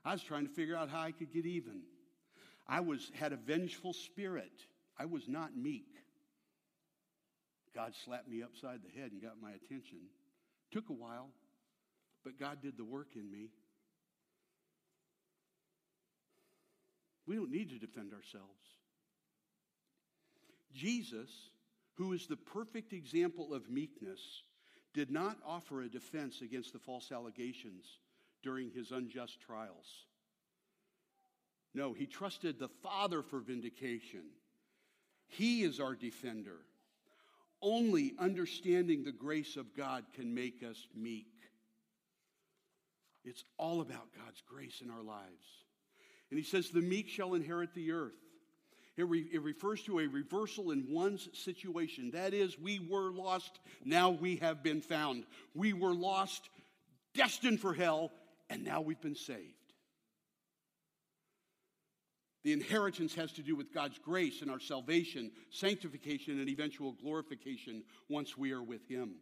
I 0.05 0.13
was 0.13 0.23
trying 0.23 0.47
to 0.47 0.53
figure 0.53 0.77
out 0.77 0.89
how 0.89 1.01
I 1.01 1.11
could 1.11 1.33
get 1.33 1.47
even. 1.47 1.83
I 2.69 2.81
was 2.81 3.11
had 3.15 3.33
a 3.33 3.37
vengeful 3.37 3.93
spirit. 3.93 4.53
I 4.99 5.07
was 5.07 5.27
not 5.29 5.57
meek. 5.57 5.89
God 7.75 7.93
slapped 8.05 8.29
me 8.29 8.43
upside 8.43 8.81
the 8.85 9.01
head 9.01 9.11
and 9.11 9.21
got 9.21 9.35
my 9.43 9.51
attention. 9.51 9.99
Took 10.71 10.91
a 10.91 10.93
while, 10.93 11.31
but 12.23 12.39
God 12.39 12.63
did 12.63 12.77
the 12.77 12.85
work 12.85 13.09
in 13.17 13.29
me. 13.29 13.49
We 17.27 17.35
don't 17.35 17.51
need 17.51 17.71
to 17.71 17.79
defend 17.79 18.13
ourselves. 18.13 18.84
Jesus, 20.75 21.31
who 21.95 22.13
is 22.13 22.27
the 22.27 22.37
perfect 22.37 22.93
example 22.93 23.55
of 23.55 23.71
meekness, 23.71 24.43
did 24.93 25.11
not 25.11 25.39
offer 25.47 25.83
a 25.83 25.89
defense 25.89 26.41
against 26.43 26.73
the 26.73 26.79
false 26.79 27.11
allegations 27.13 27.85
during 28.43 28.71
his 28.71 28.91
unjust 28.91 29.41
trials. 29.41 30.07
No, 31.75 31.93
he 31.93 32.07
trusted 32.07 32.59
the 32.59 32.69
Father 32.69 33.23
for 33.23 33.41
vindication. 33.41 34.23
He 35.27 35.63
is 35.63 35.81
our 35.81 35.95
defender. 35.95 36.59
Only 37.61 38.15
understanding 38.19 39.03
the 39.03 39.13
grace 39.13 39.57
of 39.57 39.75
God 39.77 40.05
can 40.15 40.35
make 40.35 40.63
us 40.63 40.87
meek. 40.95 41.27
It's 43.25 43.43
all 43.57 43.81
about 43.81 44.13
God's 44.17 44.43
grace 44.47 44.83
in 44.83 44.91
our 44.91 45.03
lives. 45.03 45.65
And 46.31 46.39
he 46.39 46.45
says, 46.45 46.69
The 46.69 46.83
meek 46.83 47.09
shall 47.09 47.35
inherit 47.35 47.75
the 47.75 47.93
earth. 47.93 48.13
It, 48.97 49.09
re- 49.09 49.29
it, 49.33 49.43
refers 49.43 49.83
to 49.85 49.99
a 49.99 50.07
reversal 50.07 50.71
in 50.71 50.87
one's 50.89 51.29
situation. 51.33 52.13
That 52.13 52.33
is, 52.33 52.59
we 52.59 52.79
were 52.79 53.11
lost, 53.11 53.59
now 53.85 54.11
we 54.11 54.37
have 54.37 54.63
been 54.63 54.81
found. 54.81 55.25
We 55.53 55.73
were 55.73 55.95
lost, 55.95 56.49
destined 57.15 57.61
for 57.61 57.75
hell, 57.75 58.13
and 58.49 58.63
now 58.63 58.83
we've 58.83 59.01
been 59.01 59.17
saved. 59.17 59.55
The 62.45 62.53
inheritance 62.53 63.15
has 63.15 63.33
to 63.33 63.43
do 63.43 63.57
with 63.57 63.73
God's 63.73 63.99
grace 63.99 64.43
and 64.43 64.51
our 64.51 64.61
salvation, 64.61 65.33
sanctification, 65.51 66.39
and 66.39 66.49
eventual 66.49 66.93
glorification 66.93 67.83
once 68.09 68.37
we 68.37 68.53
are 68.53 68.63
with 68.63 68.87
Him. 68.87 69.15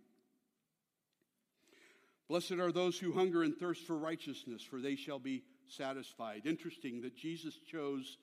Blessed 2.29 2.53
are 2.53 2.73
those 2.73 2.99
who 2.99 3.13
hunger 3.13 3.43
and 3.43 3.57
thirst 3.57 3.87
for 3.87 3.97
righteousness, 3.97 4.63
for 4.63 4.81
they 4.81 4.97
shall 4.97 5.21
be 5.21 5.45
satisfied. 5.69 6.43
Interesting 6.47 7.01
that 7.03 7.17
Jesus 7.17 7.55
chose 7.71 8.19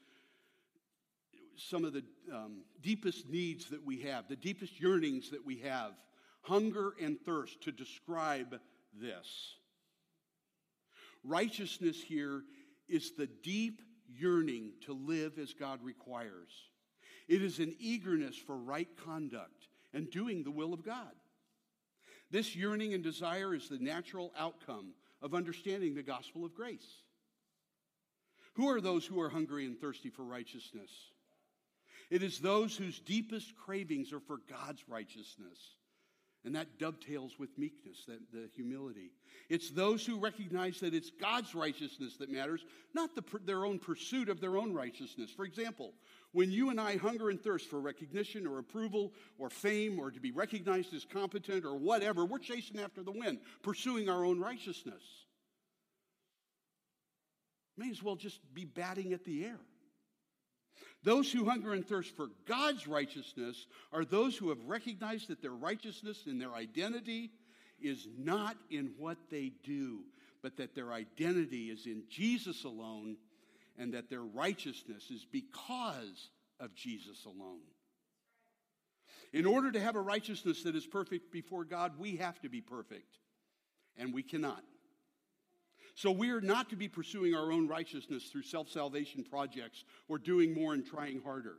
some 1.59 1.85
of 1.85 1.93
the 1.93 2.03
um, 2.33 2.63
deepest 2.81 3.29
needs 3.29 3.69
that 3.69 3.85
we 3.85 4.01
have, 4.01 4.27
the 4.27 4.35
deepest 4.35 4.79
yearnings 4.79 5.29
that 5.31 5.45
we 5.45 5.57
have, 5.57 5.91
hunger 6.41 6.93
and 7.01 7.19
thirst, 7.19 7.61
to 7.61 7.71
describe 7.71 8.59
this. 8.93 9.55
Righteousness 11.23 12.01
here 12.01 12.43
is 12.87 13.11
the 13.11 13.27
deep 13.27 13.81
yearning 14.07 14.71
to 14.85 14.93
live 14.93 15.37
as 15.37 15.53
God 15.53 15.83
requires. 15.83 16.49
It 17.27 17.43
is 17.43 17.59
an 17.59 17.75
eagerness 17.79 18.35
for 18.35 18.57
right 18.57 18.87
conduct 19.05 19.67
and 19.93 20.09
doing 20.09 20.43
the 20.43 20.51
will 20.51 20.73
of 20.73 20.83
God. 20.83 21.11
This 22.31 22.55
yearning 22.55 22.93
and 22.93 23.03
desire 23.03 23.53
is 23.53 23.69
the 23.69 23.79
natural 23.79 24.31
outcome 24.37 24.93
of 25.21 25.33
understanding 25.33 25.95
the 25.95 26.03
gospel 26.03 26.45
of 26.45 26.53
grace. 26.53 27.03
Who 28.53 28.69
are 28.69 28.81
those 28.81 29.05
who 29.05 29.19
are 29.21 29.29
hungry 29.29 29.65
and 29.65 29.79
thirsty 29.79 30.09
for 30.09 30.23
righteousness? 30.23 30.91
It 32.09 32.23
is 32.23 32.39
those 32.39 32.75
whose 32.75 32.99
deepest 32.99 33.55
cravings 33.55 34.11
are 34.13 34.19
for 34.19 34.39
God's 34.49 34.83
righteousness. 34.87 35.75
And 36.45 36.55
that 36.55 36.79
dovetails 36.79 37.37
with 37.37 37.57
meekness, 37.57 38.05
that, 38.07 38.19
the 38.31 38.49
humility. 38.55 39.11
It's 39.49 39.71
those 39.71 40.05
who 40.05 40.17
recognize 40.17 40.79
that 40.79 40.93
it's 40.93 41.09
God's 41.09 41.53
righteousness 41.53 42.15
that 42.17 42.31
matters, 42.31 42.63
not 42.93 43.13
the, 43.13 43.23
their 43.45 43.65
own 43.65 43.77
pursuit 43.77 44.29
of 44.29 44.39
their 44.39 44.57
own 44.57 44.73
righteousness. 44.73 45.31
For 45.31 45.43
example, 45.43 45.93
when 46.31 46.49
you 46.49 46.69
and 46.69 46.79
I 46.79 46.95
hunger 46.95 47.29
and 47.29 47.41
thirst 47.41 47.69
for 47.69 47.81
recognition 47.81 48.47
or 48.47 48.59
approval 48.59 49.11
or 49.37 49.49
fame 49.49 49.99
or 49.99 50.11
to 50.11 50.19
be 50.21 50.31
recognized 50.31 50.93
as 50.93 51.03
competent 51.03 51.65
or 51.65 51.75
whatever, 51.75 52.25
we're 52.25 52.39
chasing 52.39 52.79
after 52.79 53.03
the 53.03 53.11
wind, 53.11 53.39
pursuing 53.61 54.07
our 54.07 54.23
own 54.23 54.39
righteousness. 54.39 55.03
May 57.75 57.89
as 57.89 58.01
well 58.01 58.15
just 58.15 58.39
be 58.53 58.63
batting 58.63 59.11
at 59.11 59.25
the 59.25 59.43
air. 59.43 59.59
Those 61.03 61.31
who 61.31 61.45
hunger 61.45 61.73
and 61.73 61.85
thirst 61.85 62.15
for 62.15 62.29
God's 62.45 62.87
righteousness 62.87 63.67
are 63.93 64.03
those 64.03 64.35
who 64.35 64.49
have 64.49 64.63
recognized 64.65 65.29
that 65.29 65.41
their 65.41 65.51
righteousness 65.51 66.23
and 66.25 66.41
their 66.41 66.53
identity 66.53 67.31
is 67.81 68.07
not 68.17 68.57
in 68.69 68.91
what 68.97 69.17
they 69.29 69.53
do, 69.63 70.01
but 70.41 70.57
that 70.57 70.75
their 70.75 70.91
identity 70.91 71.69
is 71.69 71.85
in 71.85 72.03
Jesus 72.09 72.65
alone 72.65 73.15
and 73.77 73.93
that 73.93 74.09
their 74.09 74.23
righteousness 74.23 75.09
is 75.09 75.25
because 75.31 76.29
of 76.59 76.75
Jesus 76.75 77.25
alone. 77.25 77.61
In 79.31 79.45
order 79.45 79.71
to 79.71 79.79
have 79.79 79.95
a 79.95 80.01
righteousness 80.01 80.63
that 80.63 80.75
is 80.75 80.85
perfect 80.85 81.31
before 81.31 81.63
God, 81.63 81.93
we 81.97 82.17
have 82.17 82.39
to 82.41 82.49
be 82.49 82.61
perfect, 82.61 83.19
and 83.95 84.13
we 84.13 84.23
cannot. 84.23 84.63
So 85.99 86.11
we 86.11 86.29
are 86.29 86.39
not 86.39 86.69
to 86.69 86.77
be 86.77 86.87
pursuing 86.87 87.35
our 87.35 87.51
own 87.51 87.67
righteousness 87.67 88.29
through 88.31 88.43
self 88.43 88.69
salvation 88.69 89.25
projects 89.29 89.83
or 90.07 90.17
doing 90.17 90.53
more 90.53 90.73
and 90.73 90.85
trying 90.85 91.21
harder. 91.21 91.57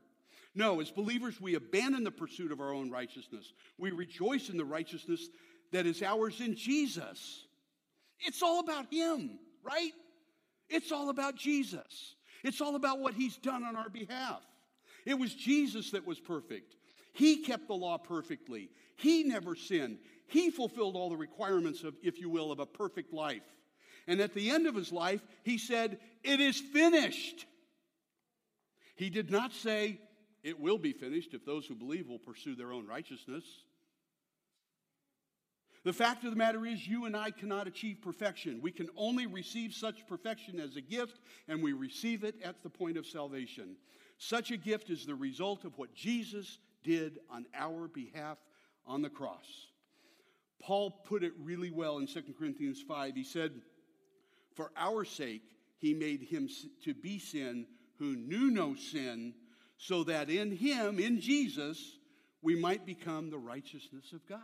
No, 0.54 0.80
as 0.80 0.90
believers, 0.90 1.38
we 1.38 1.56
abandon 1.56 2.04
the 2.04 2.10
pursuit 2.10 2.50
of 2.50 2.58
our 2.58 2.72
own 2.72 2.90
righteousness. 2.90 3.52
We 3.76 3.90
rejoice 3.90 4.48
in 4.48 4.56
the 4.56 4.64
righteousness 4.64 5.28
that 5.72 5.84
is 5.84 6.00
ours 6.02 6.40
in 6.40 6.56
Jesus. 6.56 7.44
It's 8.20 8.42
all 8.42 8.60
about 8.60 8.86
Him, 8.90 9.38
right? 9.62 9.92
It's 10.70 10.90
all 10.90 11.10
about 11.10 11.36
Jesus. 11.36 12.14
It's 12.42 12.62
all 12.62 12.76
about 12.76 12.98
what 12.98 13.12
He's 13.12 13.36
done 13.36 13.62
on 13.62 13.76
our 13.76 13.90
behalf. 13.90 14.40
It 15.04 15.18
was 15.18 15.34
Jesus 15.34 15.90
that 15.90 16.06
was 16.06 16.18
perfect. 16.18 16.76
He 17.12 17.42
kept 17.42 17.68
the 17.68 17.74
law 17.74 17.98
perfectly. 17.98 18.70
He 18.96 19.22
never 19.22 19.54
sinned. 19.54 19.98
He 20.28 20.50
fulfilled 20.50 20.96
all 20.96 21.10
the 21.10 21.16
requirements 21.18 21.84
of, 21.84 21.94
if 22.02 22.18
you 22.18 22.30
will, 22.30 22.50
of 22.50 22.58
a 22.58 22.64
perfect 22.64 23.12
life. 23.12 23.42
And 24.10 24.20
at 24.20 24.34
the 24.34 24.50
end 24.50 24.66
of 24.66 24.74
his 24.74 24.90
life, 24.90 25.24
he 25.44 25.56
said, 25.56 26.00
It 26.24 26.40
is 26.40 26.58
finished. 26.58 27.46
He 28.96 29.08
did 29.08 29.30
not 29.30 29.52
say, 29.52 30.00
It 30.42 30.58
will 30.58 30.78
be 30.78 30.92
finished 30.92 31.32
if 31.32 31.46
those 31.46 31.64
who 31.64 31.76
believe 31.76 32.08
will 32.08 32.18
pursue 32.18 32.56
their 32.56 32.72
own 32.72 32.88
righteousness. 32.88 33.44
The 35.84 35.92
fact 35.92 36.24
of 36.24 36.30
the 36.30 36.36
matter 36.36 36.66
is, 36.66 36.88
you 36.88 37.04
and 37.04 37.16
I 37.16 37.30
cannot 37.30 37.68
achieve 37.68 37.98
perfection. 38.02 38.58
We 38.60 38.72
can 38.72 38.88
only 38.96 39.28
receive 39.28 39.74
such 39.74 40.04
perfection 40.08 40.58
as 40.58 40.74
a 40.74 40.80
gift, 40.80 41.20
and 41.46 41.62
we 41.62 41.72
receive 41.72 42.24
it 42.24 42.34
at 42.42 42.64
the 42.64 42.68
point 42.68 42.96
of 42.96 43.06
salvation. 43.06 43.76
Such 44.18 44.50
a 44.50 44.56
gift 44.56 44.90
is 44.90 45.06
the 45.06 45.14
result 45.14 45.64
of 45.64 45.78
what 45.78 45.94
Jesus 45.94 46.58
did 46.82 47.20
on 47.30 47.46
our 47.54 47.86
behalf 47.86 48.38
on 48.88 49.02
the 49.02 49.08
cross. 49.08 49.68
Paul 50.60 50.90
put 50.90 51.22
it 51.22 51.32
really 51.40 51.70
well 51.70 51.98
in 51.98 52.08
2 52.08 52.22
Corinthians 52.36 52.82
5. 52.82 53.14
He 53.14 53.24
said, 53.24 53.52
For 54.54 54.70
our 54.76 55.04
sake, 55.04 55.42
he 55.78 55.94
made 55.94 56.22
him 56.22 56.48
to 56.84 56.94
be 56.94 57.18
sin 57.18 57.66
who 57.98 58.16
knew 58.16 58.50
no 58.50 58.74
sin, 58.74 59.34
so 59.76 60.04
that 60.04 60.30
in 60.30 60.50
him, 60.50 60.98
in 60.98 61.20
Jesus, 61.20 61.98
we 62.42 62.54
might 62.54 62.86
become 62.86 63.30
the 63.30 63.38
righteousness 63.38 64.12
of 64.12 64.26
God. 64.26 64.40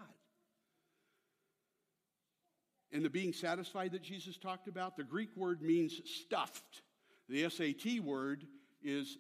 And 2.93 3.05
the 3.05 3.11
being 3.11 3.33
satisfied 3.33 3.93
that 3.93 4.03
Jesus 4.03 4.39
talked 4.39 4.69
about, 4.69 4.97
the 4.97 5.05
Greek 5.05 5.31
word 5.37 5.61
means 5.61 6.01
stuffed. 6.05 6.83
The 7.29 7.49
SAT 7.49 8.01
word 8.01 8.45
is 8.83 9.19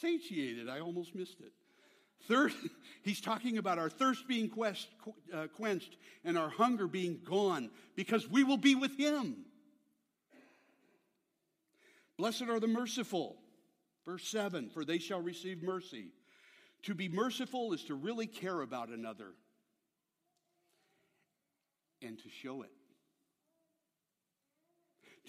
satiated. 0.00 0.68
I 0.68 0.80
almost 0.80 1.14
missed 1.14 1.40
it. 1.40 1.52
Third, 2.28 2.52
he's 3.02 3.20
talking 3.20 3.58
about 3.58 3.78
our 3.78 3.90
thirst 3.90 4.26
being 4.26 4.48
quest, 4.48 4.88
uh, 5.32 5.46
quenched 5.48 5.96
and 6.24 6.38
our 6.38 6.48
hunger 6.48 6.86
being 6.86 7.20
gone 7.24 7.70
because 7.96 8.28
we 8.28 8.44
will 8.44 8.56
be 8.56 8.74
with 8.74 8.96
him. 8.96 9.44
Blessed 12.16 12.42
are 12.42 12.60
the 12.60 12.68
merciful. 12.68 13.36
Verse 14.04 14.26
7 14.28 14.70
For 14.70 14.84
they 14.84 14.98
shall 14.98 15.20
receive 15.20 15.62
mercy. 15.62 16.12
To 16.82 16.94
be 16.94 17.08
merciful 17.08 17.72
is 17.72 17.84
to 17.84 17.94
really 17.94 18.26
care 18.26 18.60
about 18.60 18.90
another 18.90 19.32
and 22.02 22.18
to 22.18 22.28
show 22.28 22.62
it. 22.62 22.70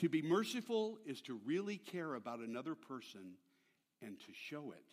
To 0.02 0.10
be 0.10 0.22
merciful 0.22 1.00
is 1.06 1.22
to 1.22 1.40
really 1.46 1.78
care 1.78 2.16
about 2.16 2.40
another 2.40 2.76
person 2.76 3.36
and 4.02 4.20
to 4.20 4.34
show 4.34 4.74
it. 4.74 4.84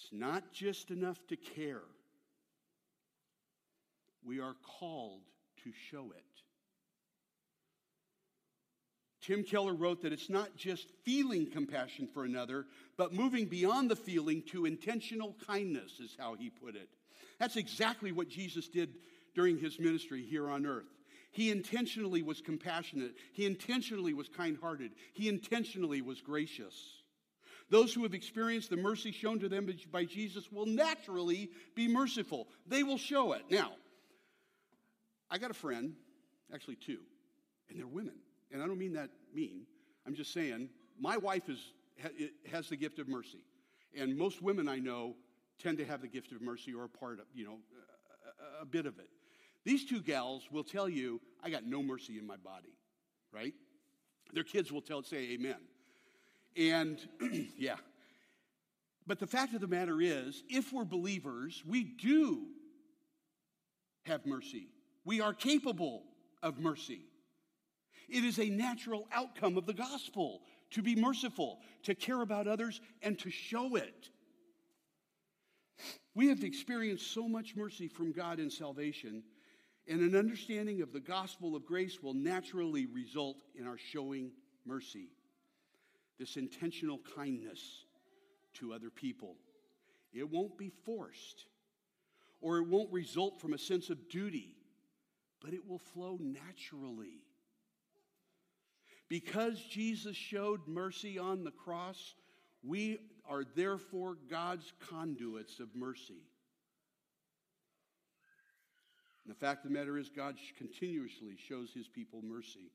It's 0.00 0.12
not 0.12 0.52
just 0.52 0.90
enough 0.90 1.18
to 1.28 1.36
care, 1.36 1.82
we 4.24 4.40
are 4.40 4.54
called 4.78 5.22
to 5.64 5.72
show 5.90 6.12
it. 6.16 6.24
Tim 9.20 9.42
Keller 9.42 9.74
wrote 9.74 10.02
that 10.02 10.12
it's 10.12 10.30
not 10.30 10.56
just 10.56 10.86
feeling 11.04 11.50
compassion 11.50 12.06
for 12.06 12.24
another, 12.24 12.66
but 12.96 13.12
moving 13.12 13.46
beyond 13.46 13.90
the 13.90 13.96
feeling 13.96 14.42
to 14.52 14.64
intentional 14.64 15.36
kindness, 15.46 16.00
is 16.00 16.16
how 16.18 16.34
he 16.34 16.48
put 16.48 16.76
it. 16.76 16.88
That's 17.38 17.56
exactly 17.56 18.12
what 18.12 18.28
Jesus 18.28 18.68
did 18.68 18.94
during 19.34 19.58
his 19.58 19.78
ministry 19.78 20.22
here 20.22 20.48
on 20.48 20.64
earth. 20.64 20.86
He 21.30 21.50
intentionally 21.50 22.22
was 22.22 22.40
compassionate. 22.40 23.16
He 23.32 23.44
intentionally 23.44 24.14
was 24.14 24.28
kind 24.28 24.56
hearted. 24.60 24.92
He 25.12 25.28
intentionally 25.28 26.00
was 26.00 26.20
gracious. 26.20 26.97
Those 27.70 27.92
who 27.92 28.02
have 28.04 28.14
experienced 28.14 28.70
the 28.70 28.76
mercy 28.76 29.12
shown 29.12 29.40
to 29.40 29.48
them 29.48 29.68
by 29.92 30.04
Jesus 30.04 30.50
will 30.50 30.66
naturally 30.66 31.50
be 31.74 31.86
merciful. 31.86 32.48
They 32.66 32.82
will 32.82 32.96
show 32.98 33.32
it. 33.32 33.42
Now, 33.50 33.72
I 35.30 35.38
got 35.38 35.50
a 35.50 35.54
friend, 35.54 35.94
actually 36.52 36.76
two, 36.76 37.00
and 37.68 37.78
they're 37.78 37.86
women. 37.86 38.14
And 38.50 38.62
I 38.62 38.66
don't 38.66 38.78
mean 38.78 38.94
that 38.94 39.10
mean. 39.34 39.66
I'm 40.06 40.14
just 40.14 40.32
saying, 40.32 40.70
my 40.98 41.18
wife 41.18 41.50
is, 41.50 41.60
has 42.50 42.68
the 42.70 42.76
gift 42.76 42.98
of 42.98 43.08
mercy. 43.08 43.44
And 43.94 44.16
most 44.16 44.40
women 44.40 44.68
I 44.68 44.78
know 44.78 45.16
tend 45.62 45.78
to 45.78 45.84
have 45.84 46.00
the 46.00 46.08
gift 46.08 46.32
of 46.32 46.40
mercy 46.40 46.72
or 46.72 46.84
a 46.84 46.88
part 46.88 47.20
of, 47.20 47.26
you 47.34 47.44
know, 47.44 47.58
a, 48.58 48.62
a 48.62 48.64
bit 48.64 48.86
of 48.86 48.98
it. 48.98 49.08
These 49.64 49.84
two 49.84 50.00
gals 50.00 50.48
will 50.50 50.64
tell 50.64 50.88
you, 50.88 51.20
I 51.42 51.50
got 51.50 51.66
no 51.66 51.82
mercy 51.82 52.18
in 52.18 52.26
my 52.26 52.36
body, 52.36 52.72
right? 53.32 53.52
Their 54.32 54.44
kids 54.44 54.72
will 54.72 54.80
tell, 54.80 55.02
say 55.02 55.32
amen. 55.32 55.56
And 56.58 56.98
yeah. 57.56 57.76
But 59.06 59.20
the 59.20 59.26
fact 59.26 59.54
of 59.54 59.60
the 59.60 59.68
matter 59.68 60.02
is, 60.02 60.42
if 60.50 60.72
we're 60.72 60.84
believers, 60.84 61.62
we 61.66 61.84
do 61.84 62.48
have 64.04 64.26
mercy. 64.26 64.68
We 65.04 65.20
are 65.20 65.32
capable 65.32 66.02
of 66.42 66.58
mercy. 66.58 67.02
It 68.08 68.24
is 68.24 68.38
a 68.38 68.48
natural 68.48 69.06
outcome 69.12 69.56
of 69.56 69.66
the 69.66 69.72
gospel 69.72 70.42
to 70.72 70.82
be 70.82 70.94
merciful, 70.94 71.60
to 71.84 71.94
care 71.94 72.20
about 72.20 72.46
others, 72.46 72.80
and 73.02 73.18
to 73.20 73.30
show 73.30 73.76
it. 73.76 74.10
We 76.14 76.28
have 76.28 76.42
experienced 76.42 77.12
so 77.12 77.28
much 77.28 77.54
mercy 77.54 77.88
from 77.88 78.12
God 78.12 78.40
in 78.40 78.50
salvation, 78.50 79.22
and 79.86 80.00
an 80.00 80.16
understanding 80.16 80.82
of 80.82 80.92
the 80.92 81.00
gospel 81.00 81.54
of 81.54 81.64
grace 81.64 82.02
will 82.02 82.14
naturally 82.14 82.86
result 82.86 83.36
in 83.54 83.66
our 83.66 83.78
showing 83.78 84.32
mercy, 84.66 85.08
this 86.18 86.36
intentional 86.36 87.00
kindness 87.16 87.84
to 88.54 88.72
other 88.72 88.90
people. 88.90 89.36
It 90.12 90.28
won't 90.28 90.58
be 90.58 90.70
forced, 90.84 91.46
or 92.40 92.58
it 92.58 92.66
won't 92.66 92.92
result 92.92 93.40
from 93.40 93.52
a 93.52 93.58
sense 93.58 93.90
of 93.90 94.08
duty, 94.08 94.56
but 95.40 95.52
it 95.52 95.68
will 95.68 95.78
flow 95.78 96.18
naturally. 96.20 97.22
Because 99.08 99.60
Jesus 99.60 100.16
showed 100.16 100.66
mercy 100.66 101.18
on 101.18 101.44
the 101.44 101.50
cross, 101.50 102.14
we 102.62 102.98
are 103.28 103.44
therefore 103.54 104.16
God's 104.28 104.72
conduits 104.90 105.60
of 105.60 105.68
mercy. 105.74 106.22
And 109.24 109.34
the 109.34 109.38
fact 109.38 109.64
of 109.64 109.70
the 109.70 109.78
matter 109.78 109.98
is, 109.98 110.08
God 110.08 110.36
continuously 110.56 111.36
shows 111.36 111.70
his 111.74 111.86
people 111.86 112.22
mercy. 112.22 112.72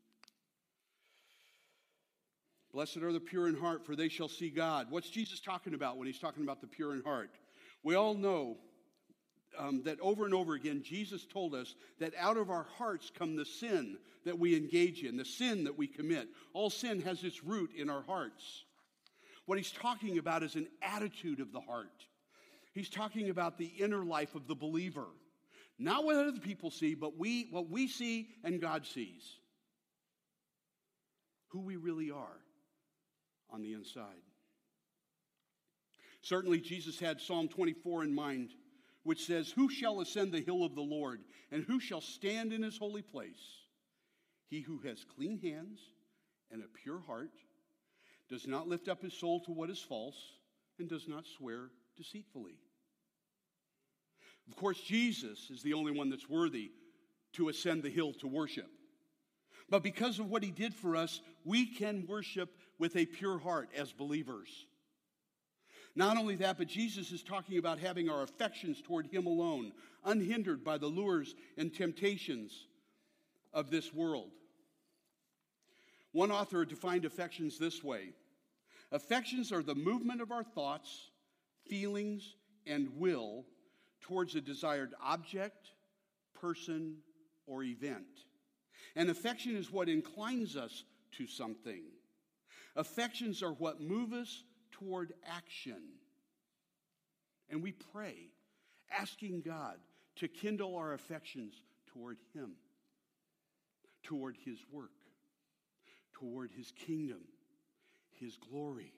Blessed 2.73 2.97
are 2.97 3.13
the 3.13 3.19
pure 3.19 3.47
in 3.47 3.55
heart, 3.55 3.85
for 3.85 3.95
they 3.95 4.09
shall 4.09 4.27
see 4.27 4.49
God. 4.49 4.87
What's 4.89 5.09
Jesus 5.09 5.39
talking 5.39 5.75
about 5.75 5.97
when 5.97 6.07
he's 6.07 6.17
talking 6.17 6.43
about 6.43 6.59
the 6.59 6.67
pure 6.67 6.95
in 6.95 7.03
heart? 7.03 7.29
We 7.83 7.93
all 7.93 8.15
know 8.15 8.57
um, 9.59 9.83
that 9.83 9.99
over 9.99 10.25
and 10.25 10.33
over 10.33 10.55
again, 10.55 10.81
Jesus 10.83 11.27
told 11.27 11.53
us 11.53 11.75
that 11.99 12.13
out 12.17 12.35
of 12.35 12.49
our 12.49 12.65
hearts 12.77 13.11
come 13.15 13.35
the 13.35 13.45
sin 13.45 13.97
that 14.25 14.39
we 14.39 14.57
engage 14.57 15.03
in, 15.03 15.17
the 15.17 15.25
sin 15.25 15.65
that 15.65 15.77
we 15.77 15.85
commit. 15.85 16.29
All 16.53 16.71
sin 16.71 16.99
has 17.01 17.23
its 17.23 17.43
root 17.43 17.69
in 17.75 17.91
our 17.91 18.01
hearts. 18.01 18.63
What 19.45 19.59
he's 19.59 19.71
talking 19.71 20.17
about 20.17 20.41
is 20.41 20.55
an 20.55 20.67
attitude 20.81 21.41
of 21.41 21.51
the 21.51 21.61
heart. 21.61 22.07
He's 22.73 22.89
talking 22.89 23.29
about 23.29 23.59
the 23.59 23.71
inner 23.77 24.03
life 24.03 24.33
of 24.33 24.47
the 24.47 24.55
believer. 24.55 25.05
Not 25.77 26.05
what 26.05 26.15
other 26.15 26.39
people 26.39 26.71
see, 26.71 26.95
but 26.95 27.19
we, 27.19 27.49
what 27.51 27.69
we 27.69 27.87
see 27.87 28.29
and 28.43 28.59
God 28.59 28.87
sees. 28.87 29.37
Who 31.49 31.59
we 31.59 31.75
really 31.75 32.09
are 32.09 32.39
on 33.53 33.61
the 33.61 33.73
inside. 33.73 34.23
Certainly, 36.21 36.61
Jesus 36.61 36.99
had 36.99 37.21
Psalm 37.21 37.47
24 37.47 38.05
in 38.05 38.15
mind, 38.15 38.51
which 39.03 39.25
says, 39.25 39.51
Who 39.51 39.69
shall 39.69 40.01
ascend 40.01 40.31
the 40.31 40.41
hill 40.41 40.63
of 40.63 40.73
the 40.75 40.81
Lord, 40.81 41.21
and 41.51 41.63
who 41.63 41.79
shall 41.79 42.01
stand 42.01 42.51
in 42.51 42.63
his 42.63 42.77
holy 42.77 43.01
place? 43.01 43.61
He 44.49 44.61
who 44.61 44.79
has 44.79 45.05
clean 45.15 45.39
hands 45.39 45.79
and 46.51 46.63
a 46.63 46.67
pure 46.83 47.01
heart 47.01 47.31
does 48.29 48.47
not 48.47 48.67
lift 48.67 48.87
up 48.87 49.01
his 49.01 49.13
soul 49.13 49.41
to 49.41 49.51
what 49.51 49.69
is 49.69 49.79
false, 49.79 50.17
and 50.79 50.89
does 50.89 51.07
not 51.07 51.25
swear 51.37 51.69
deceitfully. 51.97 52.57
Of 54.47 54.55
course, 54.55 54.79
Jesus 54.79 55.49
is 55.49 55.61
the 55.61 55.73
only 55.73 55.91
one 55.91 56.09
that's 56.09 56.29
worthy 56.29 56.71
to 57.33 57.49
ascend 57.49 57.83
the 57.83 57.89
hill 57.89 58.13
to 58.13 58.27
worship. 58.27 58.69
But 59.69 59.83
because 59.83 60.19
of 60.19 60.29
what 60.29 60.43
he 60.43 60.51
did 60.51 60.73
for 60.73 60.95
us, 60.95 61.21
we 61.43 61.65
can 61.65 62.05
worship 62.07 62.49
with 62.79 62.95
a 62.95 63.05
pure 63.05 63.39
heart 63.39 63.69
as 63.75 63.91
believers. 63.91 64.65
Not 65.95 66.17
only 66.17 66.35
that, 66.37 66.57
but 66.57 66.67
Jesus 66.67 67.11
is 67.11 67.21
talking 67.21 67.57
about 67.57 67.79
having 67.79 68.09
our 68.09 68.23
affections 68.23 68.81
toward 68.81 69.07
him 69.07 69.27
alone, 69.27 69.73
unhindered 70.03 70.63
by 70.63 70.77
the 70.77 70.87
lures 70.87 71.35
and 71.57 71.73
temptations 71.73 72.67
of 73.53 73.69
this 73.69 73.93
world. 73.93 74.31
One 76.11 76.31
author 76.31 76.65
defined 76.65 77.05
affections 77.05 77.57
this 77.57 77.83
way 77.83 78.13
Affections 78.91 79.51
are 79.51 79.63
the 79.63 79.75
movement 79.75 80.21
of 80.21 80.31
our 80.31 80.43
thoughts, 80.43 81.09
feelings, 81.67 82.35
and 82.67 82.89
will 82.95 83.45
towards 84.01 84.35
a 84.35 84.41
desired 84.41 84.93
object, 85.01 85.69
person, 86.39 86.97
or 87.47 87.63
event. 87.63 88.05
And 88.95 89.09
affection 89.09 89.55
is 89.55 89.71
what 89.71 89.89
inclines 89.89 90.55
us 90.55 90.83
to 91.13 91.25
something. 91.25 91.83
Affections 92.75 93.43
are 93.43 93.53
what 93.53 93.81
move 93.81 94.13
us 94.13 94.43
toward 94.71 95.13
action. 95.27 95.81
And 97.49 97.61
we 97.61 97.71
pray, 97.71 98.15
asking 98.91 99.41
God 99.41 99.75
to 100.17 100.27
kindle 100.27 100.75
our 100.75 100.93
affections 100.93 101.53
toward 101.93 102.17
Him, 102.33 102.53
toward 104.03 104.37
His 104.43 104.57
work, 104.71 104.91
toward 106.13 106.51
His 106.51 106.71
kingdom, 106.71 107.21
His 108.19 108.37
glory. 108.37 108.93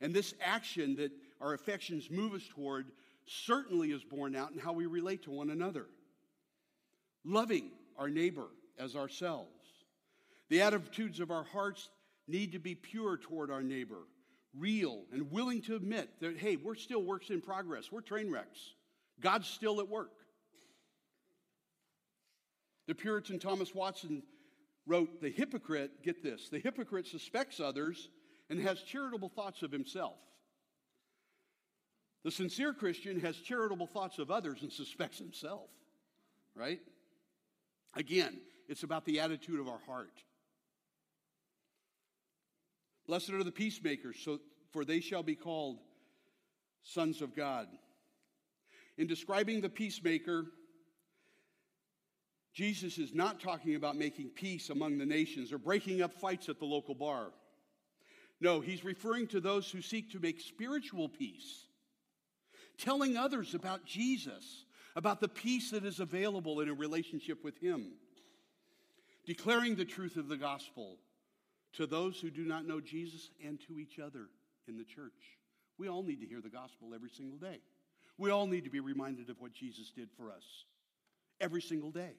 And 0.00 0.14
this 0.14 0.34
action 0.42 0.96
that 0.96 1.12
our 1.40 1.54
affections 1.54 2.10
move 2.10 2.34
us 2.34 2.46
toward 2.54 2.86
certainly 3.26 3.90
is 3.90 4.04
borne 4.04 4.36
out 4.36 4.52
in 4.52 4.58
how 4.58 4.72
we 4.72 4.86
relate 4.86 5.22
to 5.24 5.30
one 5.30 5.50
another. 5.50 5.86
Loving 7.24 7.70
our 7.98 8.08
neighbor 8.08 8.48
as 8.78 8.94
ourselves. 8.94 9.50
The 10.48 10.62
attitudes 10.62 11.18
of 11.18 11.30
our 11.30 11.44
hearts 11.44 11.88
need 12.28 12.52
to 12.52 12.58
be 12.58 12.74
pure 12.74 13.16
toward 13.16 13.50
our 13.50 13.62
neighbor, 13.62 14.02
real, 14.54 15.04
and 15.12 15.30
willing 15.30 15.62
to 15.62 15.76
admit 15.76 16.10
that, 16.20 16.36
hey, 16.38 16.56
we're 16.56 16.74
still 16.74 17.02
works 17.02 17.30
in 17.30 17.40
progress. 17.40 17.90
We're 17.90 18.00
train 18.00 18.30
wrecks. 18.30 18.74
God's 19.20 19.48
still 19.48 19.80
at 19.80 19.88
work. 19.88 20.12
The 22.86 22.94
Puritan 22.94 23.38
Thomas 23.38 23.74
Watson 23.74 24.22
wrote, 24.86 25.20
The 25.20 25.30
hypocrite, 25.30 26.02
get 26.02 26.22
this, 26.22 26.48
the 26.48 26.58
hypocrite 26.58 27.06
suspects 27.06 27.60
others 27.60 28.08
and 28.48 28.60
has 28.60 28.82
charitable 28.82 29.28
thoughts 29.28 29.62
of 29.62 29.72
himself. 29.72 30.16
The 32.24 32.30
sincere 32.30 32.72
Christian 32.72 33.20
has 33.20 33.36
charitable 33.36 33.86
thoughts 33.86 34.18
of 34.18 34.30
others 34.30 34.62
and 34.62 34.72
suspects 34.72 35.18
himself, 35.18 35.68
right? 36.54 36.80
Again, 37.94 38.36
it's 38.68 38.82
about 38.82 39.04
the 39.04 39.20
attitude 39.20 39.60
of 39.60 39.68
our 39.68 39.80
heart. 39.86 40.22
Blessed 43.06 43.30
are 43.30 43.44
the 43.44 43.52
peacemakers, 43.52 44.16
so, 44.22 44.40
for 44.70 44.84
they 44.84 45.00
shall 45.00 45.22
be 45.22 45.36
called 45.36 45.78
sons 46.82 47.22
of 47.22 47.34
God. 47.36 47.68
In 48.98 49.06
describing 49.06 49.60
the 49.60 49.68
peacemaker, 49.68 50.46
Jesus 52.52 52.98
is 52.98 53.14
not 53.14 53.40
talking 53.40 53.74
about 53.74 53.96
making 53.96 54.30
peace 54.30 54.70
among 54.70 54.98
the 54.98 55.06
nations 55.06 55.52
or 55.52 55.58
breaking 55.58 56.00
up 56.02 56.14
fights 56.14 56.48
at 56.48 56.58
the 56.58 56.64
local 56.64 56.94
bar. 56.94 57.32
No, 58.40 58.60
he's 58.60 58.84
referring 58.84 59.26
to 59.28 59.40
those 59.40 59.70
who 59.70 59.82
seek 59.82 60.10
to 60.12 60.18
make 60.18 60.40
spiritual 60.40 61.08
peace, 61.08 61.66
telling 62.78 63.16
others 63.16 63.54
about 63.54 63.84
Jesus, 63.84 64.64
about 64.94 65.20
the 65.20 65.28
peace 65.28 65.70
that 65.70 65.84
is 65.84 66.00
available 66.00 66.60
in 66.60 66.68
a 66.68 66.74
relationship 66.74 67.44
with 67.44 67.58
him, 67.58 67.92
declaring 69.26 69.76
the 69.76 69.84
truth 69.84 70.16
of 70.16 70.28
the 70.28 70.36
gospel 70.36 70.98
to 71.76 71.86
those 71.86 72.18
who 72.20 72.30
do 72.30 72.44
not 72.44 72.66
know 72.66 72.80
Jesus 72.80 73.30
and 73.44 73.58
to 73.66 73.78
each 73.78 73.98
other 73.98 74.26
in 74.68 74.76
the 74.76 74.84
church. 74.84 75.12
We 75.78 75.88
all 75.88 76.02
need 76.02 76.20
to 76.20 76.26
hear 76.26 76.40
the 76.40 76.48
gospel 76.48 76.94
every 76.94 77.10
single 77.10 77.38
day. 77.38 77.60
We 78.18 78.30
all 78.30 78.46
need 78.46 78.64
to 78.64 78.70
be 78.70 78.80
reminded 78.80 79.28
of 79.28 79.40
what 79.40 79.52
Jesus 79.52 79.90
did 79.94 80.08
for 80.16 80.30
us 80.30 80.44
every 81.40 81.60
single 81.60 81.90
day. 81.90 82.12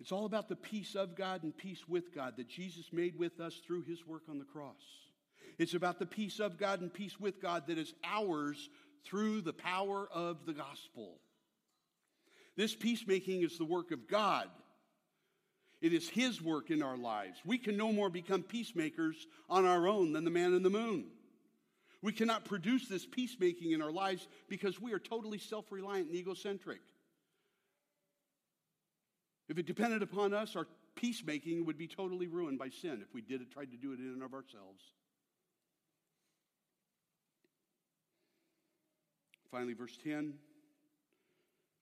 It's 0.00 0.12
all 0.12 0.24
about 0.24 0.48
the 0.48 0.56
peace 0.56 0.94
of 0.94 1.14
God 1.14 1.42
and 1.42 1.56
peace 1.56 1.86
with 1.86 2.14
God 2.14 2.36
that 2.36 2.48
Jesus 2.48 2.86
made 2.92 3.18
with 3.18 3.38
us 3.38 3.60
through 3.66 3.82
his 3.82 4.06
work 4.06 4.22
on 4.30 4.38
the 4.38 4.44
cross. 4.44 4.80
It's 5.58 5.74
about 5.74 5.98
the 5.98 6.06
peace 6.06 6.40
of 6.40 6.58
God 6.58 6.80
and 6.80 6.92
peace 6.92 7.20
with 7.20 7.40
God 7.40 7.66
that 7.66 7.76
is 7.76 7.92
ours 8.04 8.70
through 9.04 9.42
the 9.42 9.52
power 9.52 10.08
of 10.12 10.46
the 10.46 10.54
gospel. 10.54 11.18
This 12.56 12.74
peacemaking 12.74 13.42
is 13.42 13.58
the 13.58 13.64
work 13.64 13.90
of 13.90 14.08
God. 14.08 14.48
It 15.80 15.92
is 15.92 16.08
His 16.08 16.42
work 16.42 16.70
in 16.70 16.82
our 16.82 16.96
lives. 16.96 17.38
We 17.44 17.58
can 17.58 17.76
no 17.76 17.92
more 17.92 18.10
become 18.10 18.42
peacemakers 18.42 19.26
on 19.48 19.64
our 19.64 19.88
own 19.88 20.12
than 20.12 20.24
the 20.24 20.30
man 20.30 20.54
in 20.54 20.62
the 20.62 20.70
moon. 20.70 21.06
We 22.02 22.12
cannot 22.12 22.44
produce 22.44 22.88
this 22.88 23.06
peacemaking 23.06 23.72
in 23.72 23.82
our 23.82 23.92
lives 23.92 24.26
because 24.48 24.80
we 24.80 24.92
are 24.92 24.98
totally 24.98 25.38
self 25.38 25.70
reliant 25.70 26.08
and 26.08 26.16
egocentric. 26.16 26.80
If 29.48 29.58
it 29.58 29.66
depended 29.66 30.02
upon 30.02 30.32
us, 30.32 30.54
our 30.54 30.66
peacemaking 30.94 31.66
would 31.66 31.78
be 31.78 31.88
totally 31.88 32.26
ruined 32.26 32.58
by 32.58 32.68
sin 32.68 33.00
if 33.02 33.12
we 33.14 33.20
did 33.20 33.40
it, 33.40 33.50
tried 33.50 33.70
to 33.72 33.76
do 33.76 33.92
it 33.92 33.98
in 33.98 34.06
and 34.06 34.22
of 34.22 34.32
ourselves. 34.32 34.82
Finally, 39.50 39.74
verse 39.74 39.98
10 40.04 40.34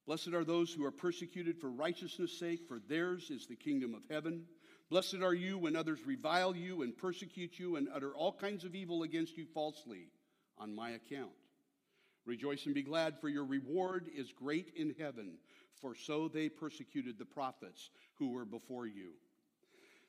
Blessed 0.09 0.29
are 0.29 0.43
those 0.43 0.73
who 0.73 0.87
are 0.87 0.91
persecuted 0.91 1.59
for 1.59 1.69
righteousness' 1.69 2.39
sake, 2.39 2.67
for 2.67 2.81
theirs 2.89 3.31
is 3.31 3.47
the 3.47 3.55
kingdom 3.55 3.93
of 3.93 4.01
heaven. 4.09 4.47
Blessed 4.89 5.19
are 5.23 5.35
you 5.35 5.59
when 5.59 5.77
others 5.77 5.99
revile 6.07 6.57
you 6.57 6.81
and 6.81 6.97
persecute 6.97 7.59
you 7.59 7.77
and 7.77 7.91
utter 7.95 8.15
all 8.15 8.33
kinds 8.33 8.65
of 8.65 8.75
evil 8.75 9.03
against 9.03 9.37
you 9.37 9.45
falsely 9.53 10.09
on 10.57 10.75
my 10.75 10.93
account. 10.93 11.33
Rejoice 12.25 12.65
and 12.65 12.75
be 12.75 12.83
glad, 12.83 13.21
for 13.21 13.29
your 13.29 13.45
reward 13.45 14.09
is 14.17 14.33
great 14.33 14.73
in 14.75 14.95
heaven 14.99 15.35
for 15.83 15.95
so 15.95 16.27
they 16.27 16.49
persecuted 16.49 17.19
the 17.19 17.27
prophets 17.27 17.91
who 18.15 18.31
were 18.31 18.47
before 18.47 18.87
you. 18.87 19.11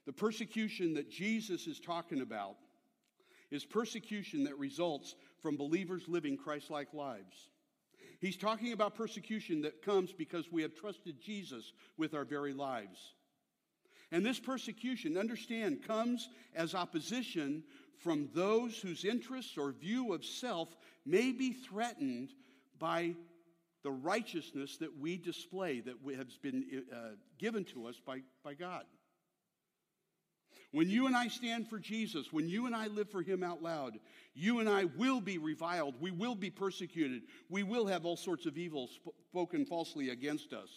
The 0.05 0.13
persecution 0.13 0.93
that 0.93 1.12
Jesus 1.12 1.67
is 1.67 1.77
talking 1.77 2.21
about 2.21 2.55
is 3.51 3.65
persecution 3.65 4.45
that 4.45 4.57
results 4.57 5.13
from 5.41 5.57
believers 5.57 6.05
living 6.07 6.38
Christ 6.38 6.69
like 6.69 6.93
lives. 6.93 7.49
He's 8.19 8.38
talking 8.38 8.73
about 8.73 8.95
persecution 8.95 9.62
that 9.62 9.82
comes 9.82 10.12
because 10.12 10.51
we 10.51 10.62
have 10.62 10.75
trusted 10.75 11.21
Jesus 11.21 11.71
with 11.97 12.13
our 12.13 12.25
very 12.25 12.53
lives. 12.53 13.13
And 14.12 14.25
this 14.25 14.39
persecution, 14.39 15.17
understand, 15.17 15.84
comes 15.88 16.29
as 16.55 16.75
opposition 16.75 17.63
from 17.99 18.29
those 18.34 18.77
whose 18.77 19.05
interests 19.05 19.58
or 19.58 19.71
view 19.71 20.13
of 20.13 20.25
self 20.25 20.75
may 21.05 21.32
be 21.32 21.53
threatened 21.53 22.32
by 22.77 23.15
the 23.84 23.91
righteousness 23.91 24.77
that 24.77 24.97
we 24.97 25.17
display 25.17 25.79
that 25.82 25.95
has 26.17 26.38
been 26.41 26.84
uh, 26.93 26.97
given 27.38 27.63
to 27.65 27.88
us 27.88 27.95
by, 28.05 28.21
by 28.43 28.53
God. 28.53 28.84
When 30.71 30.89
you 30.89 31.08
and 31.08 31.15
I 31.15 31.29
stand 31.29 31.67
for 31.67 31.79
Jesus, 31.79 32.32
when 32.32 32.47
you 32.47 32.67
and 32.67 32.75
I 32.75 32.88
live 32.88 33.10
for 33.10 33.23
Him 33.23 33.43
out 33.43 33.63
loud, 33.63 33.97
you 34.36 34.60
and 34.60 34.69
I 34.69 34.86
will 34.86 35.19
be 35.19 35.39
reviled. 35.39 35.95
We 35.99 36.12
will 36.12 36.36
be 36.36 36.51
persecuted. 36.51 37.23
We 37.49 37.63
will 37.63 37.88
have 37.88 38.05
all 38.05 38.17
sorts 38.17 38.45
of 38.45 38.58
evil 38.58 38.88
spoken 39.32 39.65
falsely 39.65 40.10
against 40.10 40.53
us. 40.53 40.69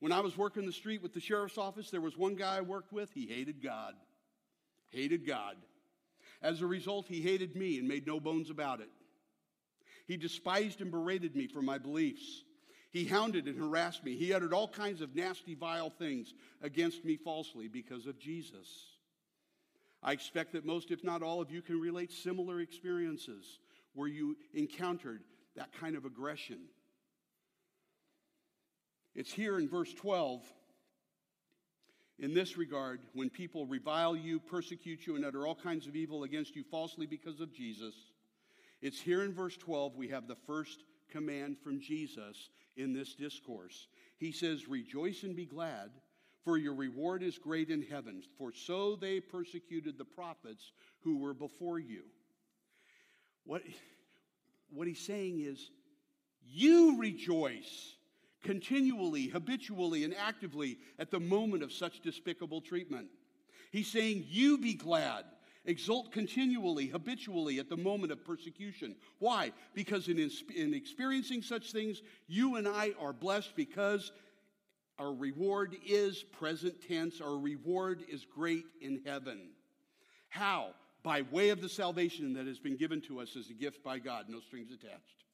When 0.00 0.12
I 0.12 0.20
was 0.20 0.36
working 0.36 0.66
the 0.66 0.72
street 0.72 1.02
with 1.02 1.14
the 1.14 1.20
sheriff's 1.20 1.58
office, 1.58 1.90
there 1.90 2.02
was 2.02 2.18
one 2.18 2.34
guy 2.34 2.58
I 2.58 2.60
worked 2.60 2.92
with. 2.92 3.10
He 3.12 3.26
hated 3.26 3.62
God. 3.62 3.94
Hated 4.90 5.26
God. 5.26 5.56
As 6.42 6.60
a 6.60 6.66
result, 6.66 7.08
he 7.08 7.20
hated 7.20 7.56
me 7.56 7.78
and 7.78 7.88
made 7.88 8.06
no 8.06 8.20
bones 8.20 8.50
about 8.50 8.80
it. 8.80 8.90
He 10.06 10.16
despised 10.16 10.80
and 10.80 10.90
berated 10.90 11.34
me 11.34 11.46
for 11.46 11.62
my 11.62 11.78
beliefs. 11.78 12.44
He 12.90 13.04
hounded 13.04 13.46
and 13.46 13.58
harassed 13.58 14.04
me. 14.04 14.16
He 14.16 14.32
uttered 14.32 14.52
all 14.52 14.68
kinds 14.68 15.00
of 15.00 15.16
nasty, 15.16 15.54
vile 15.54 15.90
things 15.90 16.32
against 16.62 17.04
me 17.04 17.16
falsely 17.16 17.68
because 17.68 18.06
of 18.06 18.18
Jesus. 18.18 18.97
I 20.02 20.12
expect 20.12 20.52
that 20.52 20.64
most, 20.64 20.90
if 20.90 21.02
not 21.02 21.22
all 21.22 21.40
of 21.40 21.50
you, 21.50 21.60
can 21.60 21.80
relate 21.80 22.12
similar 22.12 22.60
experiences 22.60 23.58
where 23.94 24.08
you 24.08 24.36
encountered 24.54 25.22
that 25.56 25.72
kind 25.72 25.96
of 25.96 26.04
aggression. 26.04 26.60
It's 29.14 29.32
here 29.32 29.58
in 29.58 29.68
verse 29.68 29.92
12. 29.94 30.42
In 32.20 32.34
this 32.34 32.56
regard, 32.56 33.00
when 33.14 33.30
people 33.30 33.66
revile 33.66 34.16
you, 34.16 34.40
persecute 34.40 35.06
you, 35.06 35.16
and 35.16 35.24
utter 35.24 35.46
all 35.46 35.54
kinds 35.54 35.86
of 35.86 35.96
evil 35.96 36.24
against 36.24 36.56
you 36.56 36.64
falsely 36.64 37.06
because 37.06 37.40
of 37.40 37.52
Jesus, 37.52 37.94
it's 38.80 39.00
here 39.00 39.22
in 39.24 39.32
verse 39.32 39.56
12 39.56 39.96
we 39.96 40.08
have 40.08 40.28
the 40.28 40.36
first 40.46 40.84
command 41.10 41.58
from 41.58 41.80
Jesus 41.80 42.50
in 42.76 42.92
this 42.92 43.14
discourse. 43.14 43.88
He 44.18 44.32
says, 44.32 44.68
Rejoice 44.68 45.22
and 45.22 45.34
be 45.34 45.46
glad, 45.46 45.90
for 46.48 46.56
your 46.56 46.72
reward 46.72 47.22
is 47.22 47.36
great 47.36 47.68
in 47.68 47.82
heaven, 47.82 48.22
for 48.38 48.50
so 48.54 48.96
they 48.96 49.20
persecuted 49.20 49.98
the 49.98 50.04
prophets 50.06 50.72
who 51.00 51.18
were 51.18 51.34
before 51.34 51.78
you. 51.78 52.04
What, 53.44 53.60
what 54.70 54.86
he's 54.86 54.98
saying 54.98 55.40
is, 55.40 55.70
You 56.42 56.98
rejoice 56.98 57.96
continually, 58.42 59.26
habitually, 59.26 60.04
and 60.04 60.14
actively 60.16 60.78
at 60.98 61.10
the 61.10 61.20
moment 61.20 61.62
of 61.62 61.70
such 61.70 62.00
despicable 62.00 62.62
treatment. 62.62 63.08
He's 63.70 63.92
saying, 63.92 64.24
You 64.26 64.56
be 64.56 64.72
glad 64.72 65.26
Exult 65.68 66.12
continually, 66.12 66.86
habitually 66.86 67.58
at 67.58 67.68
the 67.68 67.76
moment 67.76 68.10
of 68.10 68.24
persecution. 68.24 68.96
Why? 69.18 69.52
Because 69.74 70.08
in, 70.08 70.18
in 70.56 70.72
experiencing 70.72 71.42
such 71.42 71.72
things, 71.72 72.00
you 72.26 72.56
and 72.56 72.66
I 72.66 72.92
are 72.98 73.12
blessed 73.12 73.54
because 73.54 74.10
our 74.98 75.12
reward 75.12 75.76
is 75.86 76.22
present 76.22 76.74
tense. 76.86 77.20
Our 77.20 77.38
reward 77.38 78.02
is 78.10 78.24
great 78.24 78.64
in 78.80 79.00
heaven. 79.06 79.50
How? 80.28 80.70
By 81.02 81.22
way 81.22 81.50
of 81.50 81.60
the 81.60 81.68
salvation 81.68 82.34
that 82.34 82.46
has 82.46 82.58
been 82.58 82.76
given 82.76 83.00
to 83.02 83.20
us 83.20 83.36
as 83.36 83.48
a 83.50 83.54
gift 83.54 83.84
by 83.84 83.98
God, 83.98 84.26
no 84.28 84.40
strings 84.40 84.70
attached. 84.72 85.24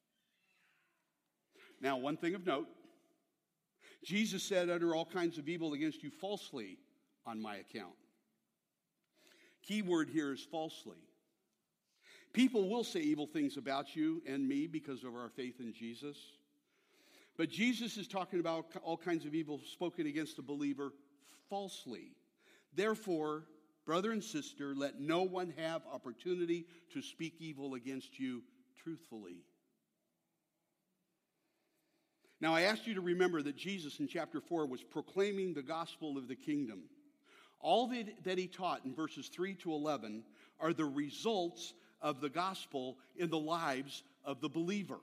Now, 1.81 1.97
one 1.97 2.17
thing 2.17 2.35
of 2.35 2.45
note 2.45 2.67
Jesus 4.03 4.43
said, 4.43 4.69
Utter 4.69 4.95
all 4.95 5.05
kinds 5.05 5.39
of 5.39 5.49
evil 5.49 5.73
against 5.73 6.03
you 6.03 6.11
falsely 6.11 6.77
on 7.25 7.41
my 7.41 7.55
account. 7.55 7.95
Key 9.63 9.81
word 9.81 10.09
here 10.09 10.31
is 10.31 10.41
falsely. 10.43 10.97
People 12.31 12.69
will 12.69 12.83
say 12.83 12.99
evil 12.99 13.25
things 13.25 13.57
about 13.57 13.95
you 13.95 14.21
and 14.27 14.47
me 14.47 14.67
because 14.67 15.03
of 15.03 15.15
our 15.15 15.29
faith 15.29 15.59
in 15.59 15.73
Jesus. 15.73 16.17
But 17.37 17.49
Jesus 17.49 17.97
is 17.97 18.07
talking 18.07 18.39
about 18.39 18.67
all 18.83 18.97
kinds 18.97 19.25
of 19.25 19.35
evil 19.35 19.59
spoken 19.71 20.07
against 20.07 20.39
a 20.39 20.41
believer 20.41 20.93
falsely. 21.49 22.11
Therefore, 22.73 23.43
brother 23.85 24.11
and 24.11 24.23
sister, 24.23 24.73
let 24.73 24.99
no 24.99 25.23
one 25.23 25.53
have 25.57 25.81
opportunity 25.91 26.65
to 26.93 27.01
speak 27.01 27.35
evil 27.39 27.73
against 27.73 28.19
you 28.19 28.41
truthfully. 28.81 29.37
Now, 32.39 32.53
I 32.53 32.63
asked 32.63 32.87
you 32.87 32.95
to 32.95 33.01
remember 33.01 33.41
that 33.41 33.57
Jesus 33.57 33.99
in 33.99 34.07
chapter 34.07 34.39
4 34.41 34.67
was 34.67 34.83
proclaiming 34.83 35.53
the 35.53 35.61
gospel 35.63 36.17
of 36.17 36.27
the 36.27 36.35
kingdom. 36.35 36.83
All 37.59 37.87
that, 37.87 38.23
that 38.23 38.37
he 38.37 38.47
taught 38.47 38.85
in 38.85 38.93
verses 38.93 39.29
3 39.29 39.55
to 39.55 39.73
11 39.73 40.23
are 40.59 40.73
the 40.73 40.85
results 40.85 41.73
of 42.01 42.21
the 42.21 42.29
gospel 42.29 42.97
in 43.15 43.29
the 43.29 43.39
lives 43.39 44.03
of 44.23 44.41
the 44.41 44.49
believer 44.49 44.99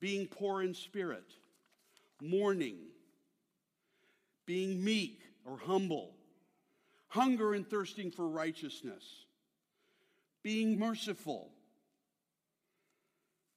being 0.00 0.26
poor 0.26 0.62
in 0.62 0.74
spirit, 0.74 1.30
mourning, 2.22 2.78
being 4.46 4.82
meek 4.82 5.20
or 5.44 5.58
humble, 5.58 6.14
hunger 7.08 7.54
and 7.54 7.68
thirsting 7.68 8.10
for 8.10 8.26
righteousness, 8.26 9.04
being 10.42 10.78
merciful, 10.78 11.50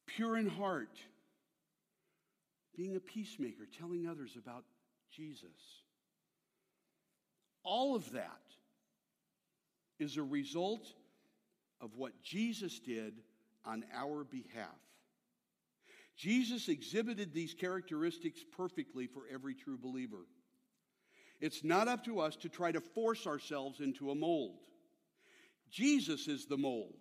pure 0.06 0.38
in 0.38 0.48
heart, 0.48 1.00
being 2.76 2.96
a 2.96 3.00
peacemaker, 3.00 3.68
telling 3.80 4.08
others 4.08 4.36
about 4.38 4.66
Jesus. 5.12 5.82
All 7.64 7.96
of 7.96 8.12
that 8.12 8.42
is 10.00 10.18
a 10.18 10.24
result 10.24 10.86
of 11.80 11.96
what 11.96 12.22
Jesus 12.22 12.80
did 12.80 13.14
on 13.66 13.86
our 13.96 14.24
behalf. 14.24 14.68
Jesus 16.16 16.70
exhibited 16.70 17.34
these 17.34 17.54
characteristics 17.54 18.42
perfectly 18.56 19.08
for 19.08 19.24
every 19.32 19.56
true 19.56 19.78
believer. 19.78 20.26
It's 21.40 21.64
not 21.64 21.88
up 21.88 22.06
to 22.06 22.20
us 22.20 22.36
to 22.38 22.50
try 22.50 22.72
to 22.72 22.80
force 22.80 23.28
ourselves 23.28 23.80
into 23.80 24.12
a 24.12 24.16
mold. 24.16 24.60
Jesus 25.70 26.28
is 26.28 26.46
the 26.46 26.58
mold, 26.58 26.94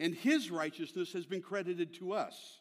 and 0.00 0.14
his 0.14 0.50
righteousness 0.50 1.12
has 1.12 1.26
been 1.26 1.40
credited 1.40 1.94
to 1.94 2.12
us. 2.12 2.60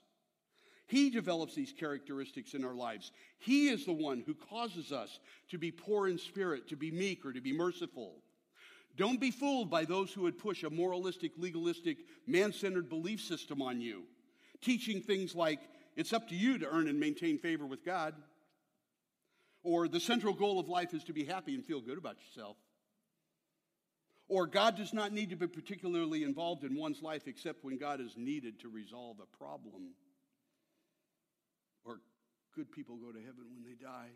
He 0.87 1.09
develops 1.09 1.55
these 1.55 1.73
characteristics 1.73 2.53
in 2.53 2.63
our 2.63 2.75
lives. 2.75 3.11
He 3.39 3.69
is 3.69 3.85
the 3.85 3.93
one 3.93 4.23
who 4.25 4.35
causes 4.35 4.91
us 4.91 5.19
to 5.49 5.57
be 5.57 5.71
poor 5.71 6.07
in 6.07 6.19
spirit, 6.19 6.69
to 6.69 6.75
be 6.75 6.91
meek, 6.91 7.25
or 7.25 7.33
to 7.33 7.41
be 7.41 7.51
merciful. 7.51 8.21
Don't 8.95 9.19
be 9.19 9.31
fooled 9.31 9.69
by 9.69 9.83
those 9.83 10.13
who 10.13 10.21
would 10.21 10.37
push 10.37 10.63
a 10.63 10.69
moralistic, 10.69 11.31
legalistic, 11.37 11.97
man 12.27 12.53
centered 12.53 12.87
belief 12.87 13.19
system 13.19 13.61
on 13.61 13.81
you, 13.81 14.03
teaching 14.61 15.01
things 15.01 15.35
like 15.35 15.59
it's 15.95 16.13
up 16.13 16.27
to 16.29 16.35
you 16.35 16.57
to 16.57 16.67
earn 16.67 16.87
and 16.87 16.99
maintain 16.99 17.37
favor 17.37 17.65
with 17.65 17.85
God. 17.85 18.15
Or 19.63 19.87
the 19.87 19.99
central 19.99 20.33
goal 20.33 20.59
of 20.59 20.67
life 20.67 20.93
is 20.93 21.03
to 21.05 21.13
be 21.13 21.23
happy 21.23 21.55
and 21.55 21.65
feel 21.65 21.81
good 21.81 21.97
about 21.97 22.17
yourself. 22.19 22.57
Or 24.27 24.47
God 24.47 24.75
does 24.75 24.93
not 24.93 25.11
need 25.11 25.29
to 25.29 25.35
be 25.35 25.47
particularly 25.47 26.23
involved 26.23 26.63
in 26.63 26.75
one's 26.75 27.01
life 27.01 27.27
except 27.27 27.63
when 27.63 27.77
God 27.77 28.01
is 28.01 28.15
needed 28.17 28.59
to 28.61 28.69
resolve 28.69 29.17
a 29.19 29.37
problem. 29.37 29.93
Or 31.83 31.99
good 32.55 32.71
people 32.71 32.97
go 32.97 33.11
to 33.11 33.19
heaven 33.19 33.45
when 33.53 33.63
they 33.63 33.75
die. 33.75 34.09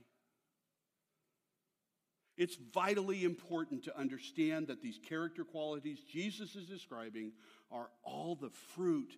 It's 2.37 2.57
vitally 2.73 3.23
important 3.23 3.83
to 3.83 3.97
understand 3.97 4.67
that 4.67 4.81
these 4.81 4.97
character 4.97 5.43
qualities 5.43 5.99
Jesus 6.11 6.55
is 6.55 6.67
describing 6.67 7.33
are 7.71 7.89
all 8.03 8.35
the 8.35 8.51
fruit 8.73 9.13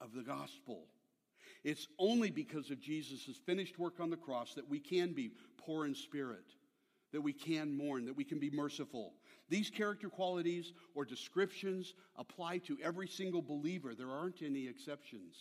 of 0.00 0.12
the 0.12 0.22
gospel. 0.22 0.88
It's 1.64 1.88
only 1.98 2.30
because 2.30 2.70
of 2.70 2.78
Jesus' 2.78 3.36
finished 3.46 3.78
work 3.78 3.98
on 3.98 4.10
the 4.10 4.16
cross 4.16 4.54
that 4.54 4.68
we 4.68 4.78
can 4.78 5.14
be 5.14 5.32
poor 5.56 5.86
in 5.86 5.94
spirit, 5.94 6.44
that 7.12 7.22
we 7.22 7.32
can 7.32 7.74
mourn, 7.74 8.04
that 8.04 8.16
we 8.16 8.24
can 8.24 8.38
be 8.38 8.50
merciful. 8.50 9.14
These 9.48 9.70
character 9.70 10.10
qualities 10.10 10.72
or 10.94 11.06
descriptions 11.06 11.94
apply 12.16 12.58
to 12.58 12.76
every 12.82 13.08
single 13.08 13.42
believer. 13.42 13.94
There 13.94 14.10
aren't 14.10 14.42
any 14.42 14.68
exceptions. 14.68 15.36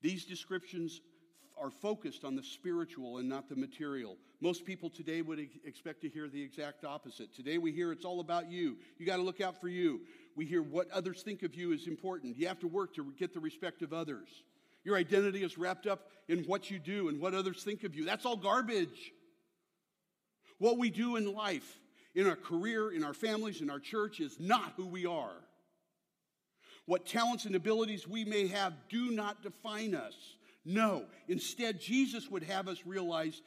These 0.00 0.24
descriptions 0.24 1.00
are 1.58 1.70
focused 1.70 2.24
on 2.24 2.36
the 2.36 2.42
spiritual 2.42 3.18
and 3.18 3.28
not 3.28 3.48
the 3.48 3.56
material. 3.56 4.16
Most 4.40 4.64
people 4.64 4.90
today 4.90 5.22
would 5.22 5.40
expect 5.64 6.02
to 6.02 6.08
hear 6.08 6.28
the 6.28 6.42
exact 6.42 6.84
opposite. 6.84 7.34
Today 7.34 7.56
we 7.56 7.72
hear 7.72 7.92
it's 7.92 8.04
all 8.04 8.20
about 8.20 8.50
you. 8.50 8.76
You 8.98 9.06
got 9.06 9.16
to 9.16 9.22
look 9.22 9.40
out 9.40 9.60
for 9.60 9.68
you. 9.68 10.02
We 10.36 10.44
hear 10.44 10.62
what 10.62 10.90
others 10.90 11.22
think 11.22 11.42
of 11.42 11.54
you 11.54 11.72
is 11.72 11.86
important. 11.88 12.36
You 12.36 12.46
have 12.46 12.60
to 12.60 12.68
work 12.68 12.94
to 12.96 13.12
get 13.18 13.32
the 13.32 13.40
respect 13.40 13.80
of 13.82 13.94
others. 13.94 14.28
Your 14.84 14.96
identity 14.96 15.42
is 15.42 15.58
wrapped 15.58 15.86
up 15.86 16.10
in 16.28 16.44
what 16.44 16.70
you 16.70 16.78
do 16.78 17.08
and 17.08 17.18
what 17.18 17.34
others 17.34 17.64
think 17.64 17.82
of 17.82 17.94
you. 17.94 18.04
That's 18.04 18.26
all 18.26 18.36
garbage. 18.36 19.12
What 20.58 20.78
we 20.78 20.90
do 20.90 21.16
in 21.16 21.32
life, 21.32 21.80
in 22.14 22.28
our 22.28 22.36
career, 22.36 22.92
in 22.92 23.02
our 23.02 23.14
families, 23.14 23.62
in 23.62 23.70
our 23.70 23.80
church, 23.80 24.20
is 24.20 24.38
not 24.38 24.74
who 24.76 24.86
we 24.86 25.06
are. 25.06 25.32
What 26.84 27.06
talents 27.06 27.46
and 27.46 27.56
abilities 27.56 28.06
we 28.06 28.24
may 28.24 28.46
have 28.46 28.74
do 28.88 29.10
not 29.10 29.42
define 29.42 29.94
us. 29.94 30.14
No, 30.64 31.04
instead, 31.28 31.80
Jesus 31.80 32.30
would 32.30 32.42
have 32.44 32.68
us 32.68 32.82
realize 32.84 33.40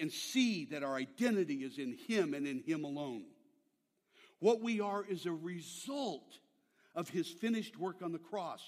and 0.00 0.12
see 0.12 0.66
that 0.66 0.82
our 0.82 0.94
identity 0.94 1.64
is 1.64 1.78
in 1.78 1.96
Him 2.06 2.34
and 2.34 2.46
in 2.46 2.60
Him 2.60 2.84
alone. 2.84 3.24
What 4.40 4.60
we 4.60 4.80
are 4.80 5.04
is 5.04 5.26
a 5.26 5.32
result 5.32 6.38
of 6.94 7.08
His 7.08 7.28
finished 7.28 7.78
work 7.78 8.02
on 8.02 8.12
the 8.12 8.18
cross 8.18 8.62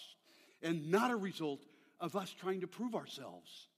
and 0.63 0.91
not 0.91 1.11
a 1.11 1.17
result 1.17 1.65
of 2.01 2.17
us 2.17 2.31
trying 2.31 2.63
to 2.63 2.67
prove 2.67 2.95
ourselves. 2.95 3.69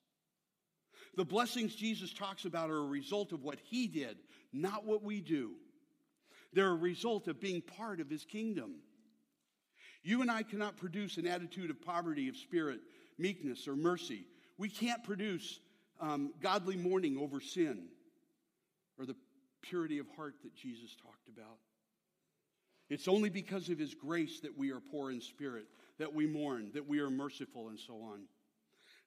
The 1.16 1.24
blessings 1.24 1.74
Jesus 1.74 2.12
talks 2.12 2.44
about 2.44 2.70
are 2.70 2.78
a 2.78 2.86
result 2.86 3.32
of 3.32 3.42
what 3.42 3.58
He 3.60 3.86
did, 3.86 4.16
not 4.52 4.84
what 4.84 5.02
we 5.02 5.20
do. 5.20 5.52
They're 6.52 6.70
a 6.70 6.74
result 6.74 7.28
of 7.28 7.40
being 7.40 7.62
part 7.62 8.00
of 8.00 8.08
His 8.08 8.24
kingdom. 8.24 8.76
You 10.02 10.20
and 10.20 10.30
I 10.30 10.42
cannot 10.42 10.76
produce 10.76 11.16
an 11.16 11.26
attitude 11.26 11.70
of 11.70 11.80
poverty 11.80 12.28
of 12.28 12.36
spirit 12.36 12.80
meekness, 13.18 13.68
or 13.68 13.76
mercy. 13.76 14.26
We 14.58 14.68
can't 14.68 15.02
produce 15.04 15.60
um, 16.00 16.32
godly 16.40 16.76
mourning 16.76 17.16
over 17.18 17.40
sin 17.40 17.88
or 18.98 19.06
the 19.06 19.16
purity 19.62 19.98
of 19.98 20.06
heart 20.16 20.34
that 20.42 20.54
Jesus 20.54 20.94
talked 20.96 21.28
about. 21.28 21.58
It's 22.92 23.08
only 23.08 23.30
because 23.30 23.70
of 23.70 23.78
his 23.78 23.94
grace 23.94 24.40
that 24.40 24.58
we 24.58 24.70
are 24.70 24.78
poor 24.78 25.10
in 25.10 25.22
spirit, 25.22 25.64
that 25.98 26.12
we 26.12 26.26
mourn, 26.26 26.72
that 26.74 26.86
we 26.86 27.00
are 27.00 27.08
merciful, 27.08 27.68
and 27.70 27.78
so 27.78 27.94
on. 27.94 28.24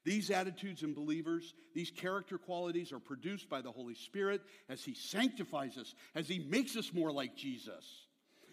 These 0.04 0.32
attitudes 0.32 0.82
in 0.82 0.95
believers, 0.95 1.54
these 1.76 1.91
character 1.91 2.39
qualities 2.39 2.91
are 2.91 3.00
produced 3.00 3.48
by 3.48 3.62
the 3.62 3.71
Holy 3.71 3.93
Spirit 3.93 4.41
as 4.69 4.84
He 4.84 4.95
sanctifies 4.95 5.78
us, 5.78 5.93
as 6.15 6.28
He 6.28 6.39
makes 6.39 6.76
us 6.76 6.93
more 6.95 7.12
like 7.12 7.36
Jesus. 7.36 8.08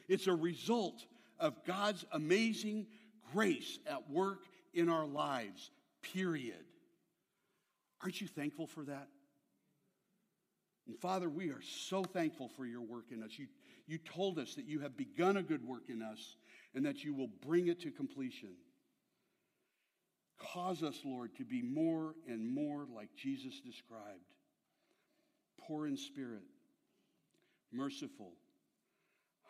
It's 0.06 0.26
a 0.26 0.34
result 0.34 1.02
of 1.40 1.64
God's 1.64 2.04
amazing 2.12 2.86
grace 3.32 3.78
at 3.86 4.10
work 4.10 4.40
in 4.74 4.90
our 4.90 5.06
lives, 5.06 5.70
period. 6.12 6.62
Aren't 8.02 8.20
you 8.20 8.26
thankful 8.26 8.66
for 8.66 8.84
that? 8.84 9.08
And 10.86 10.98
Father, 10.98 11.30
we 11.30 11.48
are 11.50 11.62
so 11.62 12.02
thankful 12.02 12.48
for 12.48 12.66
your 12.66 12.82
work 12.82 13.06
in 13.12 13.22
us. 13.22 13.30
You, 13.38 13.46
you 13.86 13.98
told 13.98 14.38
us 14.38 14.54
that 14.54 14.66
you 14.66 14.80
have 14.80 14.96
begun 14.96 15.36
a 15.36 15.42
good 15.42 15.66
work 15.66 15.88
in 15.88 16.02
us 16.02 16.36
and 16.74 16.86
that 16.86 17.04
you 17.04 17.14
will 17.14 17.30
bring 17.46 17.68
it 17.68 17.80
to 17.80 17.90
completion. 17.90 18.54
Cause 20.38 20.82
us, 20.82 20.98
Lord, 21.04 21.34
to 21.36 21.44
be 21.44 21.62
more 21.62 22.14
and 22.28 22.46
more 22.46 22.86
like 22.94 23.10
Jesus 23.16 23.60
described 23.60 24.24
poor 25.60 25.86
in 25.86 25.96
spirit, 25.96 26.42
merciful, 27.72 28.32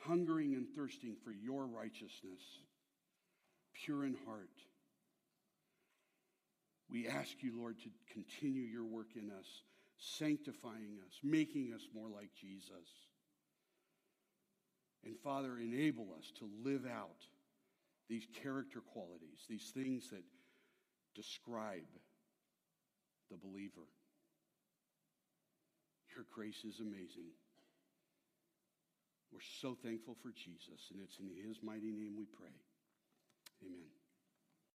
hungering 0.01 0.55
and 0.55 0.67
thirsting 0.77 1.17
for 1.25 1.33
your 1.33 1.67
righteousness, 1.67 2.43
pure 3.73 4.05
in 4.05 4.15
heart 4.27 4.51
we 6.93 7.09
ask 7.09 7.43
you, 7.43 7.59
Lord, 7.59 7.79
to 7.81 7.89
continue 8.13 8.63
your 8.63 8.85
work 8.85 9.17
in 9.17 9.31
us, 9.31 9.47
sanctifying 9.97 10.99
us, 11.07 11.19
making 11.23 11.73
us 11.75 11.81
more 11.95 12.09
like 12.09 12.29
Jesus. 12.39 12.87
And 15.05 15.19
Father, 15.19 15.59
enable 15.59 16.09
us 16.19 16.33
to 16.39 16.49
live 16.65 16.87
out 16.87 17.27
these 18.09 18.27
character 18.43 18.81
qualities, 18.81 19.47
these 19.49 19.73
things 19.75 20.11
that 20.11 20.23
describe 21.15 21.89
the 23.31 23.37
believer. 23.37 23.89
Your 26.15 26.27
grace 26.33 26.65
is 26.65 26.81
amazing. 26.81 27.33
We're 29.33 29.41
so 29.61 29.77
thankful 29.83 30.17
for 30.23 30.31
Jesus, 30.31 30.91
and 30.93 31.01
it's 31.03 31.19
in 31.19 31.31
his 31.49 31.63
mighty 31.63 31.91
name 31.91 32.15
we 32.19 32.27
pray. 32.27 32.53
Amen. 33.65 34.02